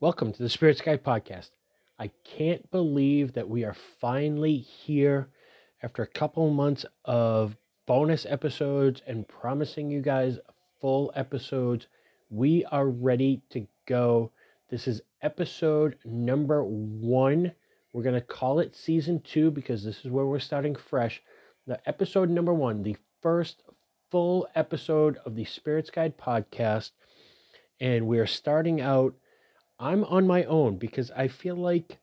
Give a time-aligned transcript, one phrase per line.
[0.00, 1.50] Welcome to the Spirits Guide Podcast.
[1.98, 5.28] I can't believe that we are finally here
[5.82, 10.38] after a couple months of bonus episodes and promising you guys
[10.80, 11.88] full episodes.
[12.30, 14.30] We are ready to go.
[14.70, 17.50] This is episode number one.
[17.92, 21.20] We're going to call it season two because this is where we're starting fresh.
[21.66, 23.64] The episode number one, the first
[24.12, 26.92] full episode of the Spirits Guide podcast.
[27.80, 29.16] And we're starting out
[29.80, 31.98] I'm on my own because I feel like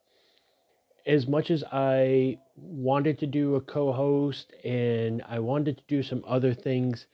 [1.05, 6.23] as much as I wanted to do a co-host and I wanted to do some
[6.27, 7.08] other things,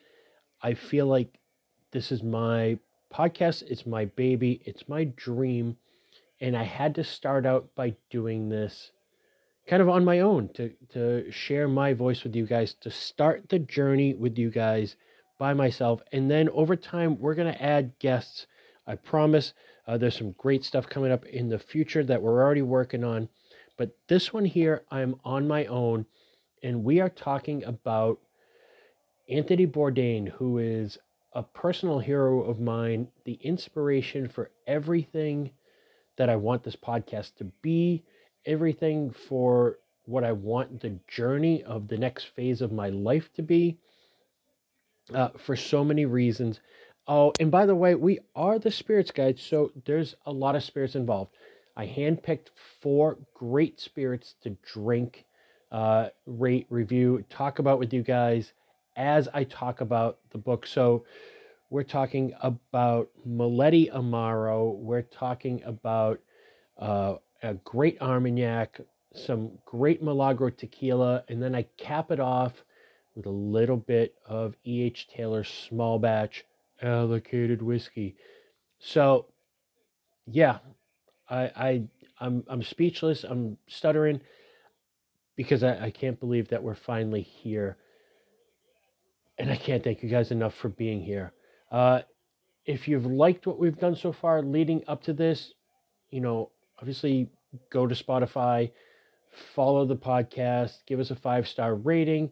[0.61, 1.39] I feel like
[1.91, 2.79] this is my
[3.13, 5.77] podcast, it's my baby, it's my dream,
[6.39, 8.91] and I had to start out by doing this
[9.67, 13.49] kind of on my own to to share my voice with you guys, to start
[13.49, 14.95] the journey with you guys
[15.37, 18.47] by myself, and then over time we're going to add guests.
[18.87, 19.53] I promise
[19.91, 23.27] uh, there's some great stuff coming up in the future that we're already working on.
[23.77, 26.05] But this one here, I'm on my own,
[26.63, 28.17] and we are talking about
[29.27, 30.97] Anthony Bourdain, who is
[31.33, 35.51] a personal hero of mine, the inspiration for everything
[36.15, 38.05] that I want this podcast to be,
[38.45, 43.41] everything for what I want the journey of the next phase of my life to
[43.41, 43.77] be,
[45.13, 46.61] uh, for so many reasons.
[47.13, 50.63] Oh, and by the way, we are the spirits guide, so there's a lot of
[50.63, 51.33] spirits involved.
[51.75, 55.25] I handpicked four great spirits to drink,
[55.73, 58.53] uh, rate, review, talk about with you guys
[58.95, 60.65] as I talk about the book.
[60.65, 61.03] So
[61.69, 64.77] we're talking about Maletti Amaro.
[64.77, 66.21] We're talking about
[66.77, 68.79] uh, a great Armagnac,
[69.13, 72.63] some great Milagro tequila, and then I cap it off
[73.15, 75.09] with a little bit of E.H.
[75.09, 76.45] Taylor small batch
[76.81, 78.15] allocated whiskey.
[78.79, 79.27] So,
[80.25, 80.59] yeah,
[81.29, 81.83] I, I,
[82.19, 83.23] I'm, I'm speechless.
[83.23, 84.21] I'm stuttering
[85.35, 87.77] because I, I can't believe that we're finally here.
[89.37, 91.33] And I can't thank you guys enough for being here.
[91.71, 92.01] Uh,
[92.65, 95.53] if you've liked what we've done so far leading up to this,
[96.09, 97.27] you know, obviously
[97.69, 98.71] go to Spotify,
[99.55, 102.31] follow the podcast, give us a five star rating,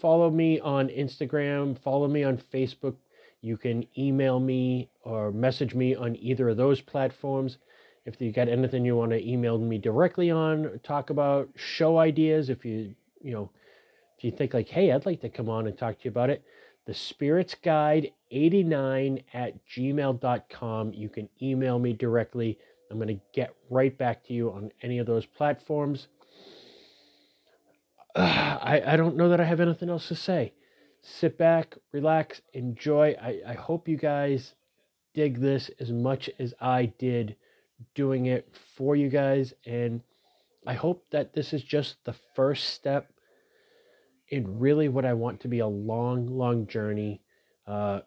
[0.00, 2.96] follow me on Instagram, follow me on Facebook,
[3.42, 7.58] you can email me or message me on either of those platforms.
[8.06, 12.48] If you got anything you want to email me directly on, talk about show ideas,
[12.48, 13.50] if you, you know,
[14.16, 16.30] if you think like, hey, I'd like to come on and talk to you about
[16.30, 16.44] it,
[16.86, 20.94] the spirits guide 89 at gmail.com.
[20.94, 22.58] You can email me directly.
[22.90, 26.06] I'm going to get right back to you on any of those platforms.
[28.14, 28.20] Uh,
[28.62, 30.52] I, I don't know that I have anything else to say
[31.02, 33.16] sit back, relax, enjoy.
[33.20, 34.54] I, I hope you guys
[35.14, 37.36] dig this as much as I did
[37.94, 39.52] doing it for you guys.
[39.66, 40.00] And
[40.66, 43.12] I hope that this is just the first step
[44.28, 47.20] in really what I want to be a long, long journey
[47.66, 48.00] uh,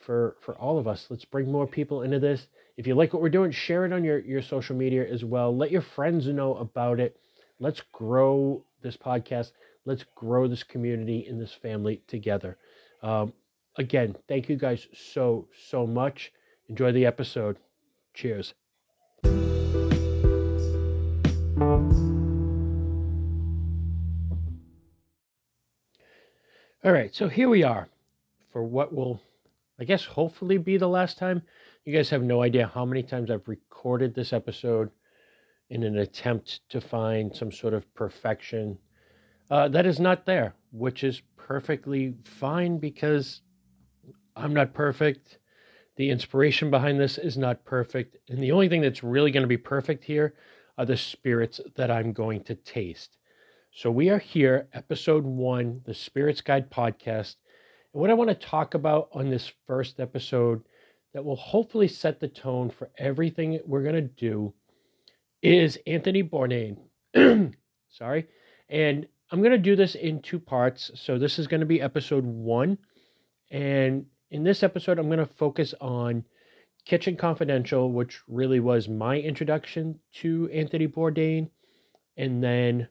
[0.00, 1.06] for for all of us.
[1.08, 2.46] Let's bring more people into this.
[2.76, 5.56] If you like what we're doing, share it on your, your social media as well.
[5.56, 7.16] Let your friends know about it.
[7.60, 9.52] Let's grow this podcast.
[9.84, 12.56] Let's grow this community and this family together.
[13.02, 13.32] Um,
[13.76, 16.32] again, thank you guys so, so much.
[16.68, 17.58] Enjoy the episode.
[18.14, 18.54] Cheers.
[26.84, 27.88] All right, so here we are
[28.52, 29.20] for what will,
[29.78, 31.42] I guess, hopefully be the last time.
[31.84, 34.90] You guys have no idea how many times I've recorded this episode
[35.70, 38.78] in an attempt to find some sort of perfection
[39.52, 43.42] uh, that is not there, which is perfectly fine because
[44.34, 45.36] I'm not perfect.
[45.96, 48.16] The inspiration behind this is not perfect.
[48.30, 50.32] And the only thing that's really going to be perfect here
[50.78, 53.18] are the spirits that I'm going to taste.
[53.70, 57.36] So we are here, episode one, the Spirits Guide podcast.
[57.92, 60.62] And what I want to talk about on this first episode
[61.12, 64.54] that will hopefully set the tone for everything we're going to do
[65.42, 66.78] is Anthony Bourdain.
[67.90, 68.28] Sorry.
[68.70, 70.90] And I'm going to do this in two parts.
[70.94, 72.76] So this is going to be episode one.
[73.50, 76.26] And in this episode, I'm going to focus on
[76.84, 81.48] Kitchen Confidential, which really was my introduction to Anthony Bourdain.
[82.18, 82.88] And then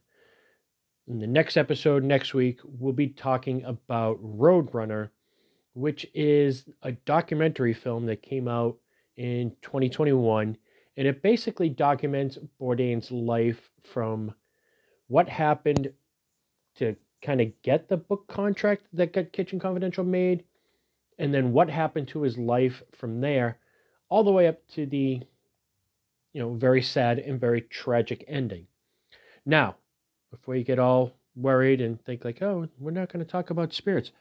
[1.07, 5.09] in the next episode next week, we'll be talking about Roadrunner,
[5.73, 8.77] which is a documentary film that came out
[9.15, 10.57] in 2021.
[10.97, 14.33] And it basically documents Bourdain's life from
[15.07, 15.91] what happened
[16.77, 20.44] to kind of get the book contract that got Kitchen Confidential made,
[21.19, 23.57] and then what happened to his life from there,
[24.09, 25.21] all the way up to the
[26.33, 28.68] you know, very sad and very tragic ending.
[29.45, 29.75] Now,
[30.29, 33.74] before you get all worried and think like, oh, we're not going to talk about
[33.74, 34.12] spirits.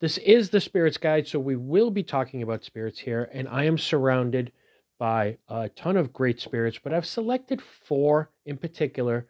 [0.00, 3.64] This is the spirits guide, so we will be talking about spirits here, and I
[3.64, 4.50] am surrounded
[4.98, 9.26] by a ton of great spirits, but I've selected four in particular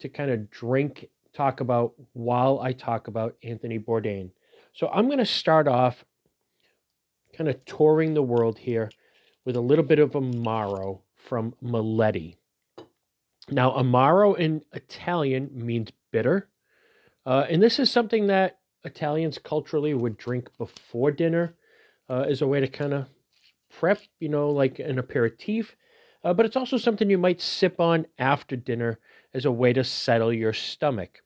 [0.00, 4.30] to kind of drink, talk about while I talk about Anthony Bourdain.
[4.72, 6.04] So I'm going to start off
[7.36, 8.90] kind of touring the world here
[9.44, 12.36] with a little bit of Amaro from Maletti.
[13.50, 16.48] Now, Amaro in Italian means bitter.
[17.26, 21.54] Uh, and this is something that Italians culturally would drink before dinner
[22.08, 23.06] uh, as a way to kind of
[23.70, 25.76] prep, you know, like an aperitif.
[26.22, 28.98] Uh, but it's also something you might sip on after dinner
[29.34, 31.20] as a way to settle your stomach.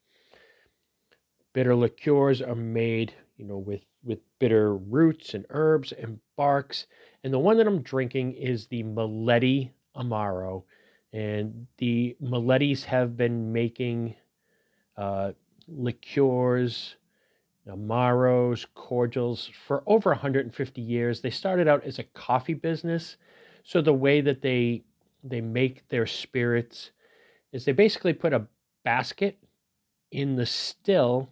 [1.52, 6.86] Bitter liqueurs are made, you know, with with bitter roots and herbs and barks.
[7.24, 10.62] And the one that I'm drinking is the Maletti Amaro.
[11.12, 14.14] And the Malettis have been making
[14.96, 15.32] uh,
[15.66, 16.96] liqueurs,
[17.68, 21.20] Amaros, cordials for over 150 years.
[21.20, 23.16] They started out as a coffee business.
[23.62, 24.84] So the way that they
[25.22, 26.92] they make their spirits
[27.52, 28.46] is they basically put a
[28.84, 29.38] basket
[30.10, 31.28] in the still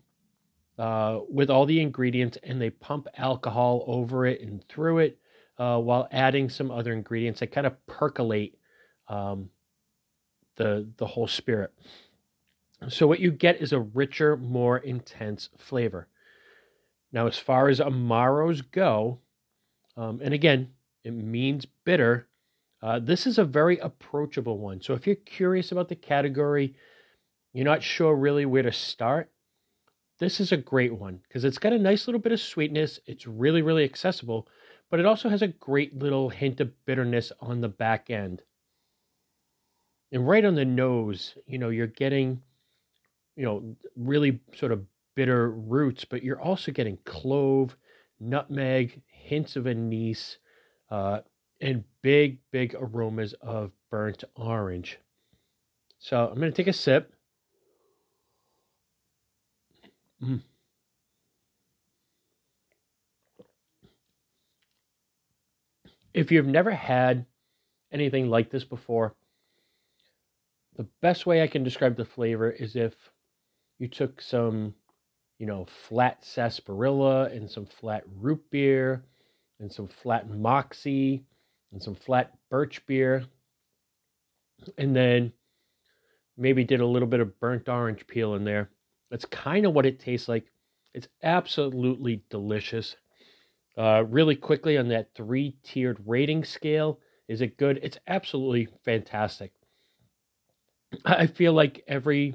[0.79, 5.19] uh, with all the ingredients and they pump alcohol over it and through it
[5.59, 8.59] uh, while adding some other ingredients that kind of percolate
[9.09, 9.51] um,
[10.57, 11.73] the the whole spirit.
[12.89, 16.09] So what you get is a richer, more intense flavor.
[17.11, 19.21] Now, as far as amaros go,
[19.97, 20.69] um, and again,
[21.05, 22.29] it means bitter.
[22.83, 24.83] Uh, this is a very approachable one.
[24.83, 26.75] So if you're curious about the category,
[27.55, 29.31] you're not sure really where to start.
[30.19, 33.01] This is a great one because it's got a nice little bit of sweetness.
[33.07, 34.49] It's really, really accessible,
[34.91, 38.43] but it also has a great little hint of bitterness on the back end.
[40.11, 42.43] And right on the nose, you know, you're getting
[43.37, 44.85] you know, really sort of
[45.15, 47.77] bitter roots, but you're also getting clove,
[48.19, 50.39] nutmeg, hints of anise,
[50.91, 51.21] uh,
[51.61, 54.99] and big, big aromas of burnt orange.
[55.99, 57.13] So I'm going to take a sip.
[60.23, 60.43] Mm.
[66.15, 67.27] If you've never had
[67.93, 69.15] anything like this before,
[70.77, 72.95] the best way I can describe the flavor is if
[73.79, 74.75] you took some,
[75.39, 79.05] you know, flat sarsaparilla and some flat root beer
[79.61, 81.25] and some flat moxie
[81.73, 83.25] and some flat birch beer.
[84.79, 85.33] And then
[86.37, 88.71] maybe did a little bit of burnt orange peel in there.
[89.11, 90.47] That's kind of what it tastes like.
[90.95, 92.97] It's absolutely delicious.
[93.77, 96.99] Uh, really quickly on that three tiered rating scale,
[97.29, 97.79] is it good?
[97.83, 99.53] It's absolutely fantastic.
[101.05, 102.35] I feel like every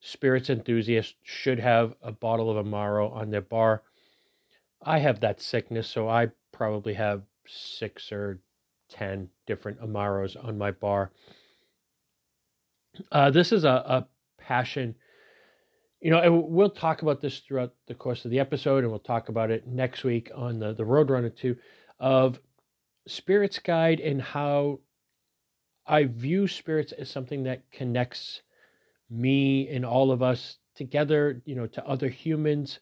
[0.00, 3.82] spirits enthusiast should have a bottle of Amaro on their bar.
[4.82, 8.40] I have that sickness, so I probably have six or
[8.88, 11.10] 10 different Amaros on my bar.
[13.12, 14.06] Uh, this is a, a
[14.38, 14.94] passion.
[16.00, 19.28] You know, we'll talk about this throughout the course of the episode, and we'll talk
[19.28, 21.56] about it next week on the, the Roadrunner 2
[21.98, 22.40] of
[23.06, 24.80] Spirits Guide and how
[25.86, 28.40] I view spirits as something that connects
[29.10, 32.78] me and all of us together, you know, to other humans.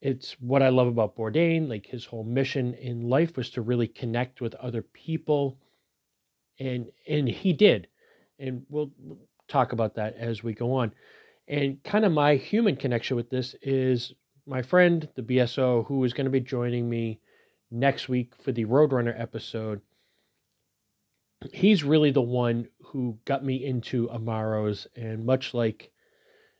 [0.00, 1.68] It's what I love about Bourdain.
[1.68, 5.58] Like his whole mission in life was to really connect with other people.
[6.58, 7.86] And and he did.
[8.38, 8.90] And we'll
[9.46, 10.92] talk about that as we go on.
[11.52, 14.14] And kind of my human connection with this is
[14.46, 17.20] my friend, the BSO, who is going to be joining me
[17.70, 19.80] next week for the Roadrunner episode
[21.52, 24.86] he's really the one who got me into Amaros.
[24.96, 25.90] And much like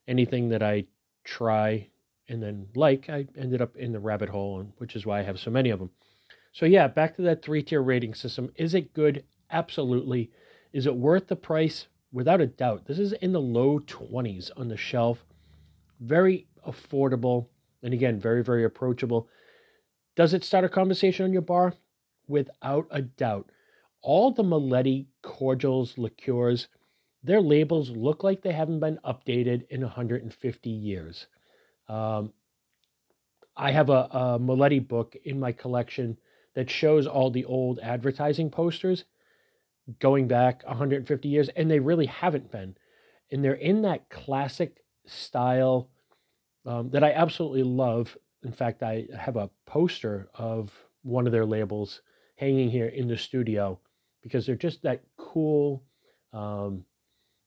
[0.08, 0.86] anything that I
[1.24, 1.88] try
[2.28, 5.38] and then like, I ended up in the rabbit hole, which is why I have
[5.38, 5.90] so many of them.
[6.52, 8.50] So, yeah, back to that three tier rating system.
[8.56, 9.24] Is it good?
[9.50, 10.30] Absolutely.
[10.72, 11.86] Is it worth the price?
[12.12, 12.86] Without a doubt.
[12.86, 15.24] This is in the low 20s on the shelf.
[16.00, 17.46] Very affordable.
[17.82, 19.28] And again, very, very approachable.
[20.14, 21.74] Does it start a conversation on your bar?
[22.28, 23.50] Without a doubt
[24.02, 26.68] all the Maletti cordials, liqueurs,
[27.22, 31.28] their labels look like they haven't been updated in 150 years.
[31.88, 32.32] Um,
[33.56, 36.18] I have a, a Maletti book in my collection
[36.54, 39.04] that shows all the old advertising posters
[39.98, 42.76] going back 150 years, and they really haven't been.
[43.30, 45.88] And they're in that classic style
[46.66, 48.16] um, that I absolutely love.
[48.44, 50.70] In fact, I have a poster of
[51.02, 52.02] one of their labels
[52.36, 53.78] hanging here in the studio
[54.22, 55.82] because they're just that cool
[56.32, 56.84] um,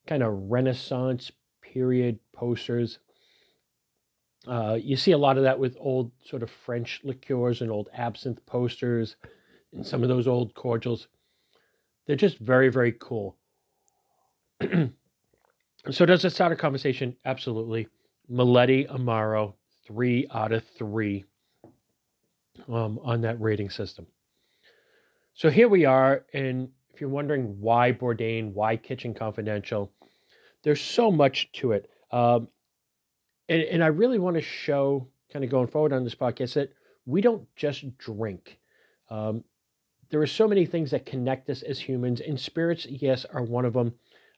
[0.08, 3.00] kind of Renaissance period posters.
[4.48, 7.89] Uh, you see a lot of that with old sort of French liqueurs and old
[7.94, 9.15] absinthe posters
[9.74, 11.08] and some of those old cordials.
[12.05, 13.35] They're just very, very cool.
[14.62, 17.15] so, does it start a conversation?
[17.25, 17.88] Absolutely.
[18.31, 19.53] Maletti Amaro,
[19.85, 21.25] three out of three
[22.67, 24.07] um, on that rating system.
[25.33, 26.25] So, here we are.
[26.33, 29.91] And if you're wondering why Bourdain, why Kitchen Confidential,
[30.63, 31.89] there's so much to it.
[32.12, 32.47] Um,
[33.50, 36.74] and, and I really want to show, kind of going forward on this podcast, that
[37.05, 38.59] we don't just drink.
[39.09, 39.43] Um,
[40.09, 43.65] there are so many things that connect us as humans, and spirits, yes, are one
[43.65, 43.93] of them.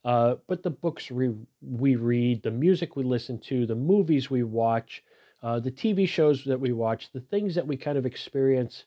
[0.06, 4.44] Uh, but the books we, we read, the music we listen to, the movies we
[4.44, 5.04] watch,
[5.44, 8.86] uh, the TV shows that we watch, the things that we kind of experience,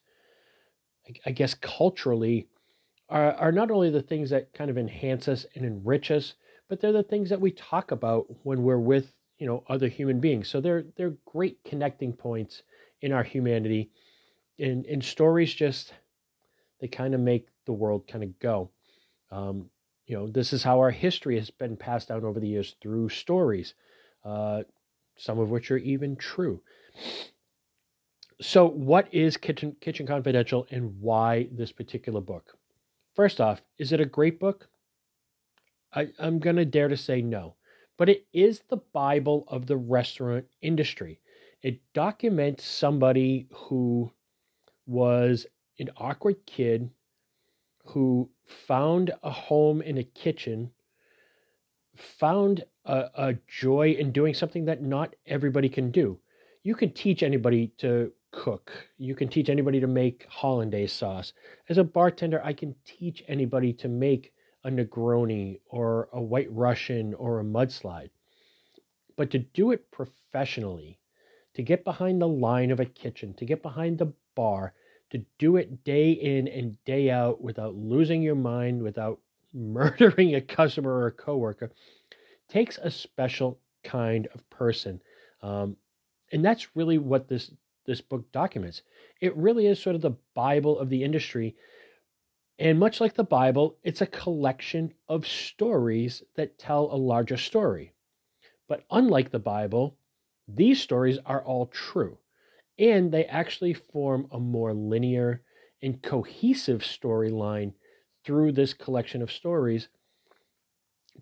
[1.07, 2.49] I, I guess, culturally,
[3.09, 6.35] are, are not only the things that kind of enhance us and enrich us,
[6.69, 10.21] but they're the things that we talk about when we're with you know other human
[10.21, 10.49] beings.
[10.49, 12.63] So they're they're great connecting points
[13.01, 13.91] in our humanity,
[14.59, 15.93] and and stories just
[16.81, 18.71] they kind of make the world kind of go.
[19.31, 19.71] Um,
[20.07, 23.11] you know, this is how our history has been passed down over the years through
[23.11, 23.75] stories,
[24.25, 24.63] uh,
[25.17, 26.63] some of which are even true.
[28.41, 32.57] So, what is Kitchen Kitchen Confidential, and why this particular book?
[33.15, 34.69] First off, is it a great book?
[35.93, 37.57] I, I'm going to dare to say no,
[37.99, 41.21] but it is the Bible of the restaurant industry.
[41.63, 44.13] It documents somebody who
[44.87, 45.47] was
[45.81, 46.91] an awkward kid
[47.87, 50.71] who found a home in a kitchen,
[51.97, 56.19] found a, a joy in doing something that not everybody can do.
[56.63, 58.71] You can teach anybody to cook.
[58.99, 61.33] You can teach anybody to make hollandaise sauce.
[61.69, 64.33] As a bartender, I can teach anybody to make
[64.65, 68.11] a Negroni or a White Russian or a mudslide.
[69.17, 70.99] But to do it professionally,
[71.55, 74.75] to get behind the line of a kitchen, to get behind the bar,
[75.11, 79.21] to do it day in and day out without losing your mind, without
[79.55, 81.71] murdering a customer or a coworker,
[82.49, 85.01] takes a special kind of person.
[85.43, 85.77] Um,
[86.33, 87.51] and that's really what this
[87.87, 88.83] this book documents.
[89.21, 91.57] It really is sort of the Bible of the industry
[92.61, 97.95] and much like the Bible, it's a collection of stories that tell a larger story.
[98.69, 99.97] But unlike the Bible,
[100.47, 102.19] these stories are all true,
[102.81, 105.43] and they actually form a more linear
[105.81, 107.75] and cohesive storyline
[108.25, 109.89] through this collection of stories,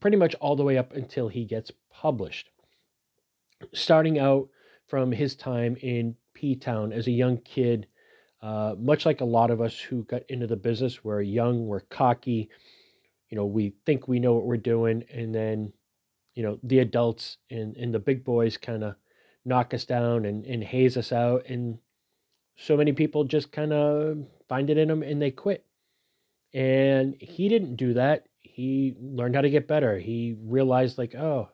[0.01, 2.49] pretty much all the way up until he gets published.
[3.75, 4.49] Starting out
[4.87, 7.87] from his time in P Town as a young kid
[8.41, 11.81] uh, much like a lot of us who got into the business, we're young, we're
[11.81, 12.49] cocky,
[13.31, 15.73] you know, we think we know what we're doing, and then,
[16.35, 18.95] you know, the adults and, and the big boys kind of
[19.49, 21.47] knock us down and, and haze us out.
[21.49, 21.79] And
[22.57, 25.65] so many people just kind of find it in them and they quit.
[26.55, 28.27] And he didn't do that.
[28.41, 29.99] He learned how to get better.
[29.99, 31.51] He realized, like, oh,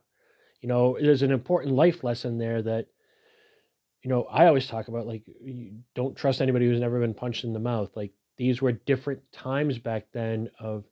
[0.61, 2.87] you know, there's an important life lesson there that
[4.05, 5.23] you know, I always talk about like
[5.95, 7.91] don't trust anybody who's never been punched in the mouth.
[7.97, 10.85] Like these were different times back then of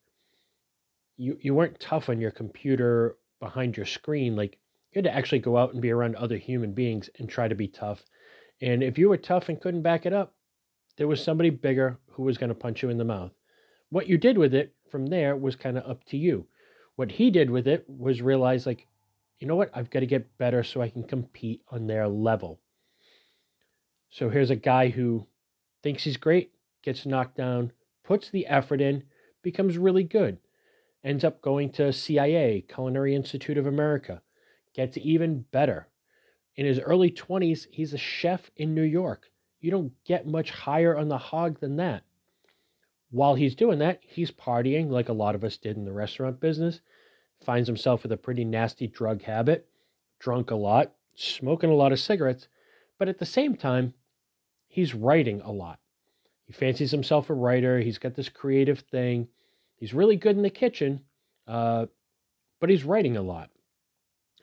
[1.18, 4.34] you you weren't tough on your computer behind your screen.
[4.34, 4.58] Like
[4.92, 7.54] you had to actually go out and be around other human beings and try to
[7.54, 8.04] be tough.
[8.60, 10.34] And if you were tough and couldn't back it up,
[10.98, 13.32] there was somebody bigger who was going to punch you in the mouth.
[13.88, 16.46] What you did with it from there was kind of up to you.
[16.96, 18.86] What he did with it was realize like,
[19.38, 22.60] you know what, I've got to get better so I can compete on their level.
[24.10, 25.26] So here's a guy who
[25.82, 27.72] thinks he's great, gets knocked down,
[28.04, 29.04] puts the effort in,
[29.42, 30.38] becomes really good,
[31.02, 34.20] ends up going to CIA, Culinary Institute of America,
[34.74, 35.88] gets even better.
[36.56, 39.30] In his early 20s, he's a chef in New York.
[39.60, 42.02] You don't get much higher on the hog than that.
[43.10, 46.40] While he's doing that, he's partying like a lot of us did in the restaurant
[46.40, 46.80] business,
[47.44, 49.68] finds himself with a pretty nasty drug habit,
[50.18, 52.48] drunk a lot, smoking a lot of cigarettes,
[52.98, 53.94] but at the same time,
[54.66, 55.78] he's writing a lot.
[56.46, 57.80] He fancies himself a writer.
[57.80, 59.28] He's got this creative thing.
[59.76, 61.00] He's really good in the kitchen,
[61.46, 61.86] uh,
[62.60, 63.50] but he's writing a lot.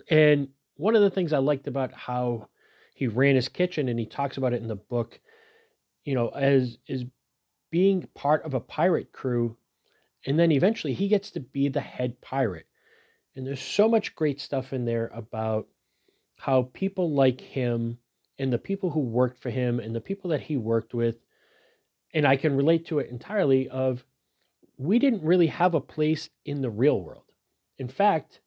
[0.09, 2.47] And one of the things I liked about how
[2.95, 5.19] he ran his kitchen, and he talks about it in the book,
[6.03, 7.05] you know, as is
[7.71, 9.57] being part of a pirate crew,
[10.25, 12.67] and then eventually he gets to be the head pirate.
[13.35, 15.67] And there's so much great stuff in there about
[16.35, 17.99] how people like him
[18.37, 21.17] and the people who worked for him and the people that he worked with
[22.13, 24.05] and i can relate to it entirely of
[24.79, 27.25] we didn't really have a place in the real world.
[27.77, 28.39] In fact,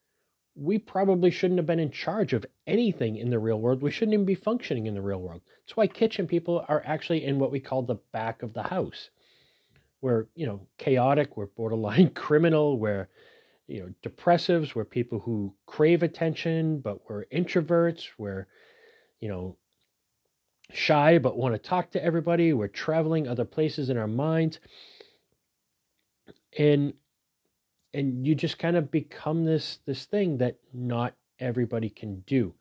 [0.54, 3.82] we probably shouldn't have been in charge of anything in the real world.
[3.82, 5.40] We shouldn't even be functioning in the real world.
[5.60, 9.10] That's why kitchen people are actually in what we call the back of the house.
[10.00, 13.08] We're, you know, chaotic, we're borderline criminal, we're,
[13.66, 18.46] you know, depressives, we're people who crave attention, but we're introverts, we're,
[19.20, 19.56] you know,
[20.72, 24.58] shy but want to talk to everybody, we're traveling other places in our minds.
[26.58, 26.94] And
[27.94, 32.54] and you just kind of become this this thing that not everybody can do.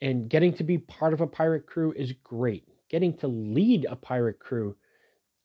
[0.00, 2.66] And getting to be part of a pirate crew is great.
[2.90, 4.76] Getting to lead a pirate crew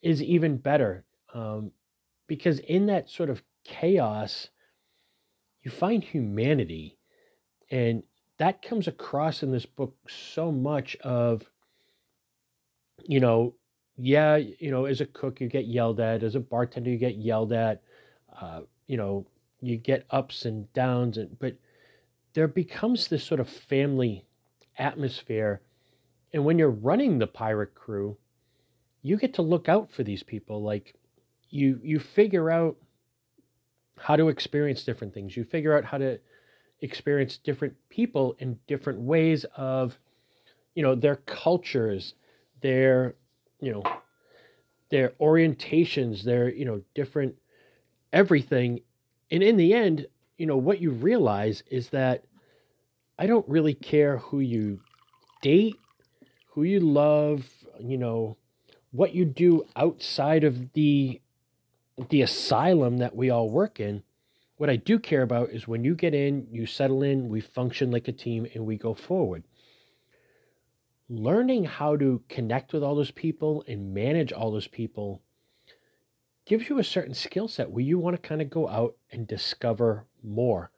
[0.01, 1.71] is even better um,
[2.27, 4.49] because in that sort of chaos
[5.61, 6.97] you find humanity
[7.69, 8.03] and
[8.37, 11.43] that comes across in this book so much of
[13.03, 13.55] you know
[13.97, 16.23] yeah you know as a cook you get yelled at.
[16.23, 17.81] As a bartender you get yelled at.
[18.39, 19.25] Uh, you know,
[19.61, 21.55] you get ups and downs and but
[22.33, 24.25] there becomes this sort of family
[24.77, 25.61] atmosphere.
[26.33, 28.17] And when you're running the pirate crew
[29.07, 30.61] you get to look out for these people.
[30.61, 30.95] Like
[31.49, 32.75] you you figure out
[33.97, 35.35] how to experience different things.
[35.37, 36.19] You figure out how to
[36.81, 39.97] experience different people in different ways of
[40.75, 42.13] you know their cultures
[42.61, 43.15] their
[43.59, 43.83] you know
[44.89, 47.35] their orientations their you know different
[48.11, 48.81] everything.
[49.31, 52.23] And in the end, you know, what you realize is that
[53.19, 54.81] I don't really care who you
[55.41, 55.75] date,
[56.51, 57.47] who you love,
[57.79, 58.37] you know,
[58.91, 61.21] what you do outside of the
[62.09, 64.03] the asylum that we all work in.
[64.57, 67.91] What I do care about is when you get in, you settle in, we function
[67.91, 69.43] like a team and we go forward.
[71.09, 75.21] Learning how to connect with all those people and manage all those people
[76.47, 79.27] gives you a certain skill set where you want to kind of go out and
[79.27, 80.71] discover more.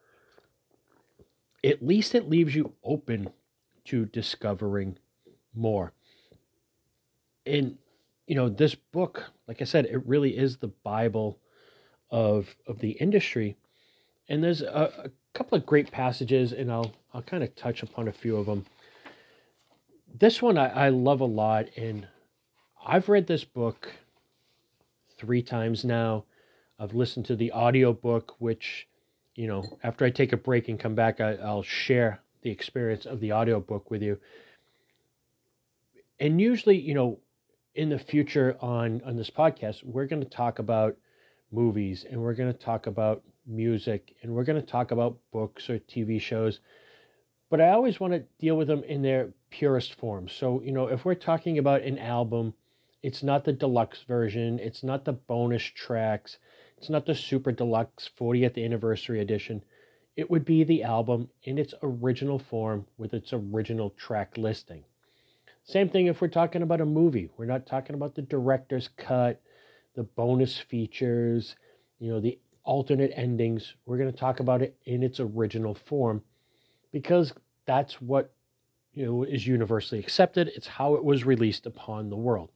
[1.64, 3.30] At least it leaves you open
[3.86, 4.98] to discovering
[5.54, 5.94] more.
[7.46, 7.78] And
[8.26, 11.40] you know, this book, like I said, it really is the Bible
[12.10, 13.56] of of the industry.
[14.28, 18.08] And there's a, a couple of great passages, and I'll I'll kind of touch upon
[18.08, 18.66] a few of them.
[20.20, 22.08] This one I, I love a lot, and
[22.86, 23.92] I've read this book
[25.20, 26.26] three times now.
[26.80, 28.88] I've listened to the audiobook, which,
[29.36, 33.06] you know, after I take a break and come back, I, will share the experience
[33.06, 34.18] of the audiobook with you.
[36.20, 37.20] And usually, you know,
[37.76, 40.98] in the future on on this podcast, we're going to talk about
[41.52, 45.70] movies and we're going to talk about music and we're going to talk about books
[45.70, 46.60] or TV shows.
[47.50, 50.28] But I always want to deal with them in their purest form.
[50.28, 52.54] So, you know, if we're talking about an album
[53.02, 54.60] it's not the deluxe version.
[54.60, 56.38] It's not the bonus tracks.
[56.78, 59.64] It's not the super deluxe 40th anniversary edition.
[60.16, 64.84] It would be the album in its original form with its original track listing.
[65.64, 67.30] Same thing if we're talking about a movie.
[67.38, 69.42] We're not talking about the director's cut,
[69.96, 71.56] the bonus features,
[72.00, 73.76] you know, the alternate endings.
[73.86, 76.24] We're going to talk about it in its original form
[76.92, 77.34] because
[77.66, 78.34] that's what
[78.94, 80.50] you know is universally accepted.
[80.56, 82.52] It's how it was released upon the world.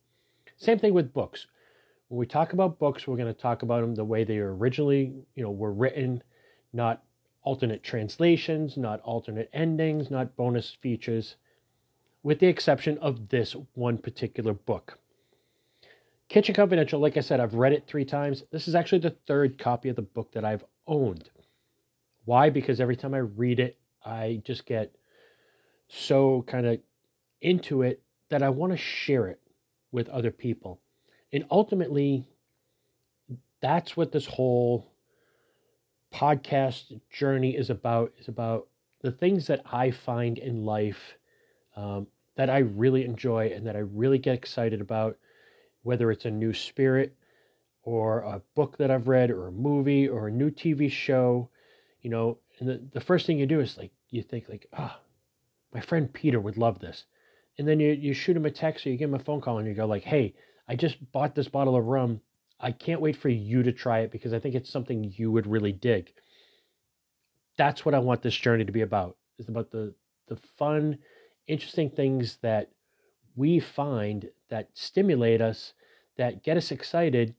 [0.64, 1.48] Same thing with books.
[2.08, 5.14] When we talk about books, we're going to talk about them the way they originally,
[5.36, 6.24] you know, were written,
[6.72, 7.04] not
[7.42, 11.36] alternate translations, not alternate endings, not bonus features,
[12.24, 15.00] with the exception of this one particular book.
[16.30, 18.44] Kitchen Confidential, like I said, I've read it three times.
[18.50, 21.30] This is actually the third copy of the book that I've owned.
[22.24, 22.50] Why?
[22.50, 24.96] Because every time I read it, I just get
[25.90, 26.80] so kind of
[27.42, 29.42] into it that I want to share it
[29.94, 30.82] with other people.
[31.32, 32.28] And ultimately,
[33.62, 34.92] that's what this whole
[36.14, 38.68] podcast journey is about is about
[39.02, 41.18] the things that I find in life
[41.76, 45.18] um, that I really enjoy and that I really get excited about,
[45.84, 47.16] whether it's a new spirit
[47.84, 51.50] or a book that I've read or a movie or a new TV show,
[52.02, 54.98] you know, and the, the first thing you do is like, you think like, ah,
[55.00, 55.04] oh,
[55.74, 57.06] my friend Peter would love this
[57.58, 59.58] and then you, you shoot him a text or you give him a phone call
[59.58, 60.34] and you go like hey
[60.68, 62.22] i just bought this bottle of rum.
[62.60, 65.48] I can't wait for you to try it because i think it's something you would
[65.48, 66.14] really dig.
[67.58, 69.94] That's what i want this journey to be about is about the
[70.28, 71.00] the fun
[71.48, 72.72] interesting things that
[73.36, 75.74] we find that stimulate us
[76.18, 77.36] that get us excited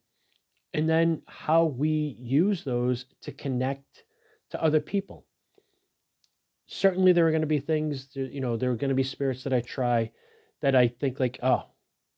[0.73, 4.05] and then how we use those to connect
[4.51, 5.25] to other people
[6.67, 9.45] certainly there are going to be things, you know, there are going to be spirits
[9.45, 10.11] that I try
[10.63, 11.65] that I think like, oh,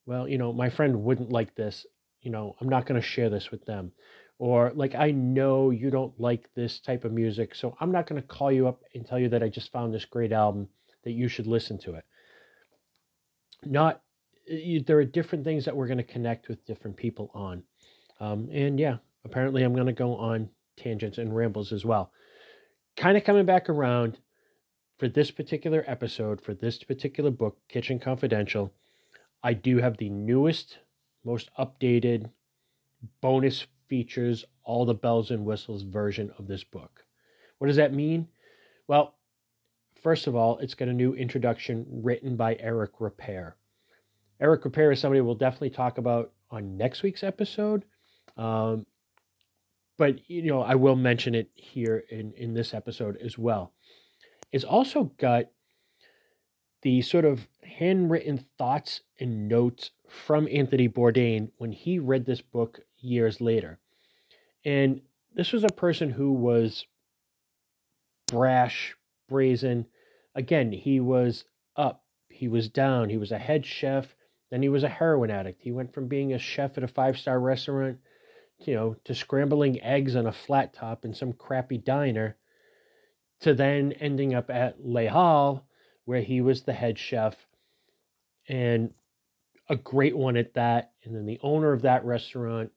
[0.07, 1.87] well, you know, my friend wouldn't like this.
[2.23, 3.93] You know, I'm not going to share this with them.
[4.39, 8.21] or like I know you don't like this type of music, so I'm not going
[8.21, 10.69] to call you up and tell you that I just found this great album
[11.05, 12.05] that you should listen to it.
[13.65, 14.03] Not
[14.47, 17.63] you, there are different things that we're going to connect with different people on.
[18.21, 22.13] Um, and yeah, apparently I'm going to go on tangents and rambles as well.
[22.97, 24.19] Kind of coming back around
[24.97, 28.73] for this particular episode, for this particular book, Kitchen Confidential,
[29.43, 30.79] I do have the newest,
[31.25, 32.31] most updated
[33.21, 37.05] bonus features, all the bells and whistles version of this book.
[37.59, 38.29] What does that mean?
[38.89, 39.15] Well,
[40.03, 43.55] first of all, it's got a new introduction written by Eric Ripert.
[44.41, 47.85] Eric Ripert is somebody we'll definitely talk about on next week's episode.
[48.37, 48.87] Um,
[49.99, 53.73] but you know, I will mention it here in in this episode as well.
[54.53, 55.47] It's also got
[56.83, 62.81] the sort of handwritten thoughts and notes from Anthony Bourdain when he read this book
[62.99, 63.79] years later.
[64.65, 65.03] And
[65.35, 66.87] this was a person who was
[68.27, 68.97] brash,
[69.29, 69.87] brazen.
[70.35, 71.45] Again, he was
[71.77, 74.15] up, he was down, he was a head chef,
[74.51, 75.63] then he was a heroin addict.
[75.63, 77.99] He went from being a chef at a five star restaurant,
[78.61, 82.37] you know, to scrambling eggs on a flat top in some crappy diner,
[83.41, 85.61] to then ending up at Les Halles,
[86.05, 87.35] where he was the head chef
[88.49, 88.93] and
[89.69, 90.93] a great one at that.
[91.05, 92.71] And then the owner of that restaurant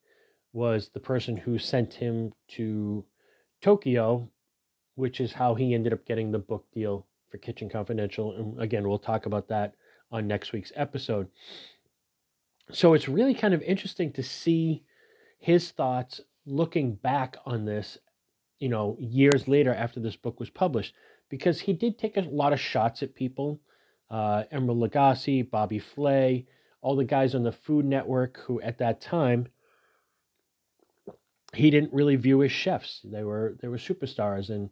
[0.52, 3.06] was the person who sent him to
[3.62, 4.30] Tokyo,
[4.96, 8.36] which is how he ended up getting the book deal for Kitchen Confidential.
[8.36, 9.76] And again, we'll talk about that
[10.12, 11.28] on next week's episode.
[12.72, 14.84] So it's really kind of interesting to see
[15.38, 18.00] his thoughts looking back on this,
[18.60, 20.94] you know, years later after this book was published,
[21.30, 23.60] because he did take a lot of shots at people.
[24.10, 26.46] Uh, Emeril Lagasse, Bobby Flay,
[26.82, 29.48] all the guys on the Food Network who at that time
[31.54, 33.02] he didn't really view as chefs.
[33.04, 34.70] They were they were superstars and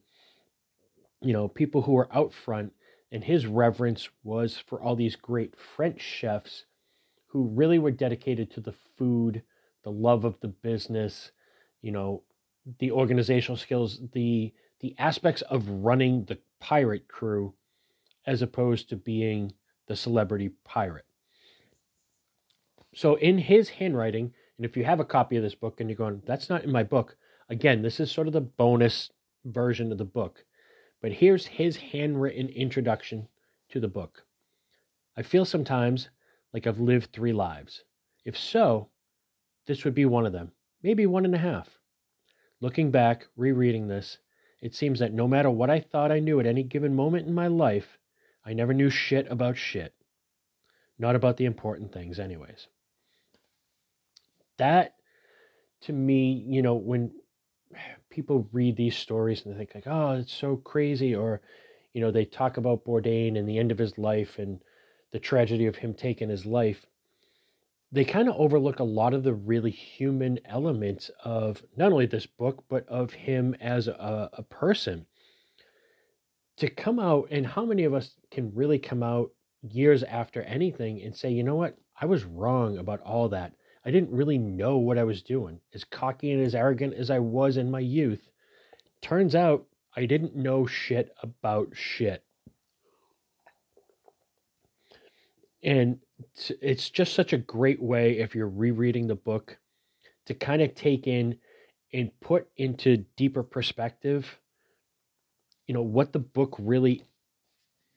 [1.22, 2.74] you know people who were out front
[3.12, 6.66] and his reverence was for all these great French chefs
[7.28, 9.44] who really were dedicated to the food,
[9.84, 11.32] the love of the business,
[11.82, 12.24] you know,
[12.80, 17.54] the organizational skills, the the aspects of running the pirate crew
[18.28, 19.54] as opposed to being
[19.88, 21.06] the celebrity pirate.
[22.94, 25.98] So in his handwriting, and if you have a copy of this book and you're
[25.98, 27.16] going, that's not in my book,
[27.50, 29.10] again, this is sort of the bonus
[29.46, 30.46] version of the book.
[31.02, 33.28] But here's his handwritten introduction
[33.70, 34.26] to the book.
[35.16, 36.10] I feel sometimes
[36.54, 37.84] like I've lived three lives.
[38.26, 38.90] If so,
[39.68, 40.52] this would be one of them,
[40.84, 41.77] maybe one and a half.
[42.60, 44.18] Looking back, rereading this,
[44.62, 47.34] it seems that no matter what I thought I knew at any given moment in
[47.34, 47.98] my life,
[48.44, 49.94] I never knew shit about shit.
[50.98, 52.68] Not about the important things, anyways.
[54.58, 54.96] That,
[55.82, 57.12] to me, you know, when
[58.10, 61.42] people read these stories and they think like, oh, it's so crazy, or
[61.94, 64.60] you know, they talk about Bourdain and the end of his life and
[65.12, 66.86] the tragedy of him taking his life.
[67.92, 72.26] They kind of overlook a lot of the really human elements of not only this
[72.26, 75.06] book, but of him as a, a person.
[76.58, 81.02] To come out, and how many of us can really come out years after anything
[81.02, 83.54] and say, you know what, I was wrong about all that.
[83.86, 85.62] I didn't really know what I was doing.
[85.74, 88.28] As cocky and as arrogant as I was in my youth,
[89.02, 92.24] turns out I didn't know shit about shit.
[95.64, 96.00] And
[96.62, 99.58] it's just such a great way if you're rereading the book
[100.26, 101.38] to kind of take in
[101.94, 104.38] and put into deeper perspective
[105.68, 107.04] you know what the book really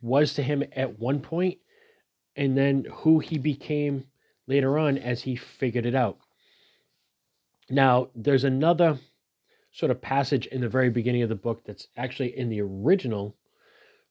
[0.02, 1.58] was to him at one point
[2.36, 4.04] and then who he became
[4.46, 6.18] later on as he figured it out.
[7.68, 8.98] Now, there's another
[9.72, 13.36] sort of passage in the very beginning of the book that's actually in the original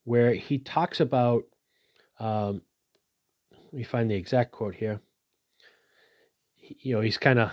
[0.06, 1.44] where he talks about,
[2.20, 2.62] um,
[3.74, 5.02] me find the exact quote here.
[6.56, 7.52] He, you know, he's kind of,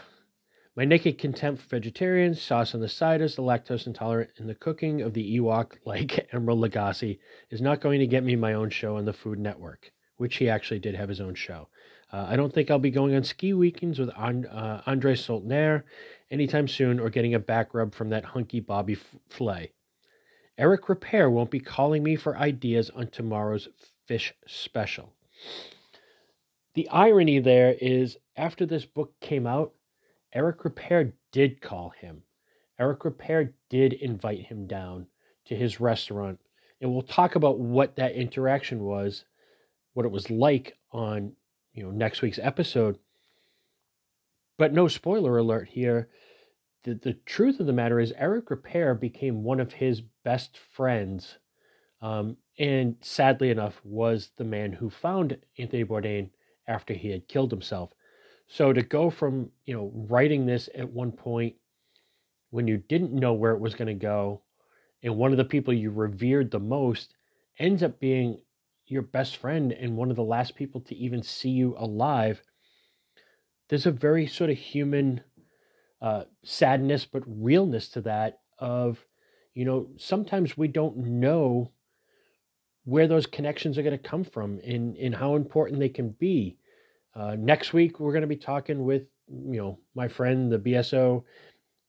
[0.74, 4.54] my naked contempt for vegetarians, sauce on the side is the lactose intolerant, and the
[4.54, 7.18] cooking of the Ewok like Emeril Lagasse
[7.50, 10.48] is not going to get me my own show on the Food Network, which he
[10.48, 11.68] actually did have his own show.
[12.12, 15.82] Uh, I don't think I'll be going on ski weekends with uh, Andre Soltner
[16.30, 18.96] anytime soon or getting a back rub from that hunky Bobby
[19.28, 19.72] Flay.
[20.58, 23.68] Eric Ripert won't be calling me for ideas on tomorrow's
[24.06, 25.12] fish special.
[26.76, 29.72] The irony there is, after this book came out,
[30.34, 32.22] Eric Ripert did call him.
[32.78, 35.06] Eric Ripert did invite him down
[35.46, 36.38] to his restaurant.
[36.82, 39.24] And we'll talk about what that interaction was,
[39.94, 41.32] what it was like on
[41.72, 42.98] you know next week's episode.
[44.58, 46.10] But no spoiler alert here.
[46.82, 51.38] the, the truth of the matter is, Eric Ripert became one of his best friends.
[52.02, 56.28] Um, and sadly enough, was the man who found Anthony Bourdain
[56.68, 57.90] after he had killed himself.
[58.48, 61.56] So to go from, you know, writing this at one point
[62.50, 64.42] when you didn't know where it was going to go,
[65.02, 67.14] and one of the people you revered the most
[67.58, 68.40] ends up being
[68.86, 72.42] your best friend and one of the last people to even see you alive,
[73.68, 75.22] there's a very sort of human
[76.00, 78.40] uh, sadness, but realness to that.
[78.58, 79.04] Of,
[79.54, 81.72] you know, sometimes we don't know
[82.86, 86.56] where those connections are going to come from and, and how important they can be.
[87.16, 91.24] Uh, next week, we're going to be talking with, you know, my friend, the BSO,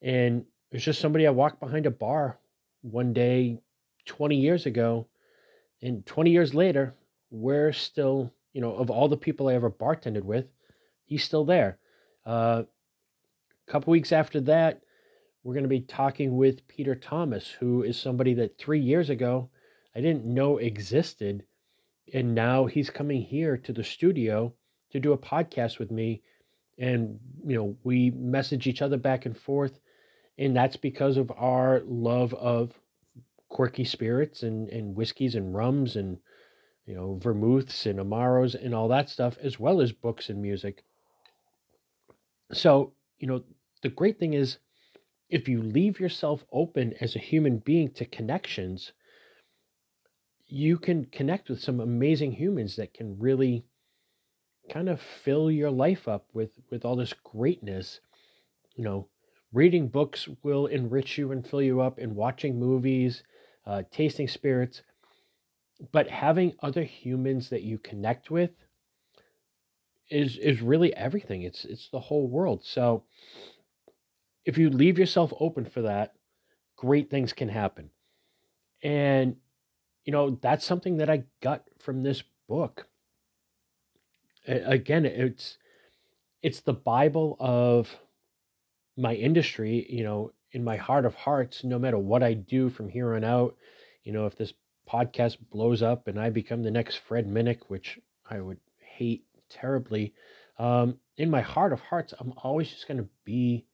[0.01, 2.39] and it's just somebody I walked behind a bar
[2.81, 3.59] one day
[4.07, 5.05] 20 years ago.
[5.83, 6.95] And 20 years later,
[7.29, 10.45] we're still, you know, of all the people I ever bartended with,
[11.05, 11.77] he's still there.
[12.25, 12.63] Uh,
[13.67, 14.81] a couple weeks after that,
[15.43, 19.51] we're going to be talking with Peter Thomas, who is somebody that three years ago
[19.97, 21.43] I didn't know existed.
[22.13, 24.53] And now he's coming here to the studio
[24.91, 26.21] to do a podcast with me
[26.77, 29.79] and you know we message each other back and forth
[30.37, 32.79] and that's because of our love of
[33.49, 36.19] quirky spirits and and whiskeys and rums and
[36.85, 40.83] you know vermouths and amaros and all that stuff as well as books and music
[42.51, 43.43] so you know
[43.81, 44.59] the great thing is
[45.29, 48.93] if you leave yourself open as a human being to connections
[50.47, 53.65] you can connect with some amazing humans that can really
[54.69, 57.99] kind of fill your life up with with all this greatness.
[58.75, 59.07] You know
[59.53, 63.23] reading books will enrich you and fill you up and watching movies
[63.65, 64.81] uh, tasting spirits.
[65.91, 68.51] But having other humans that you connect with
[70.09, 71.43] is is really everything.
[71.43, 72.63] It's it's the whole world.
[72.63, 73.03] So
[74.45, 76.13] if you leave yourself open for that
[76.77, 77.89] great things can happen.
[78.83, 79.35] And
[80.07, 82.87] you know that's something that i got from this book.
[84.47, 85.57] Again it's
[86.41, 87.97] it's the bible of
[88.95, 92.87] my industry you know in my heart of hearts no matter what i do from
[92.87, 93.57] here on out
[94.05, 94.53] you know if this
[94.89, 100.13] podcast blows up and i become the next fred minnick which i would hate terribly
[100.57, 103.65] um, in my heart of hearts i'm always just going to be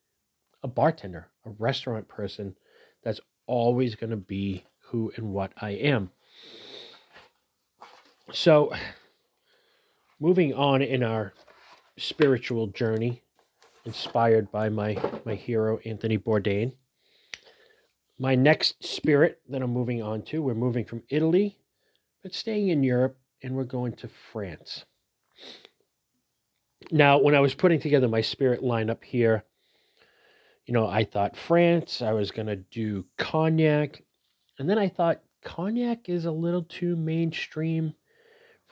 [0.63, 2.55] a bartender a restaurant person.
[3.03, 6.09] That's always going to be who and what i am
[8.31, 8.73] so
[10.19, 11.33] moving on in our
[11.97, 13.21] spiritual journey,
[13.85, 16.73] inspired by my, my hero, Anthony Bourdain.
[18.19, 21.57] My next spirit that I'm moving on to, we're moving from Italy,
[22.21, 24.85] but staying in Europe, and we're going to France.
[26.91, 29.43] Now, when I was putting together my spirit lineup here,
[30.65, 34.01] you know, I thought France, I was going to do cognac,
[34.57, 37.93] and then I thought cognac is a little too mainstream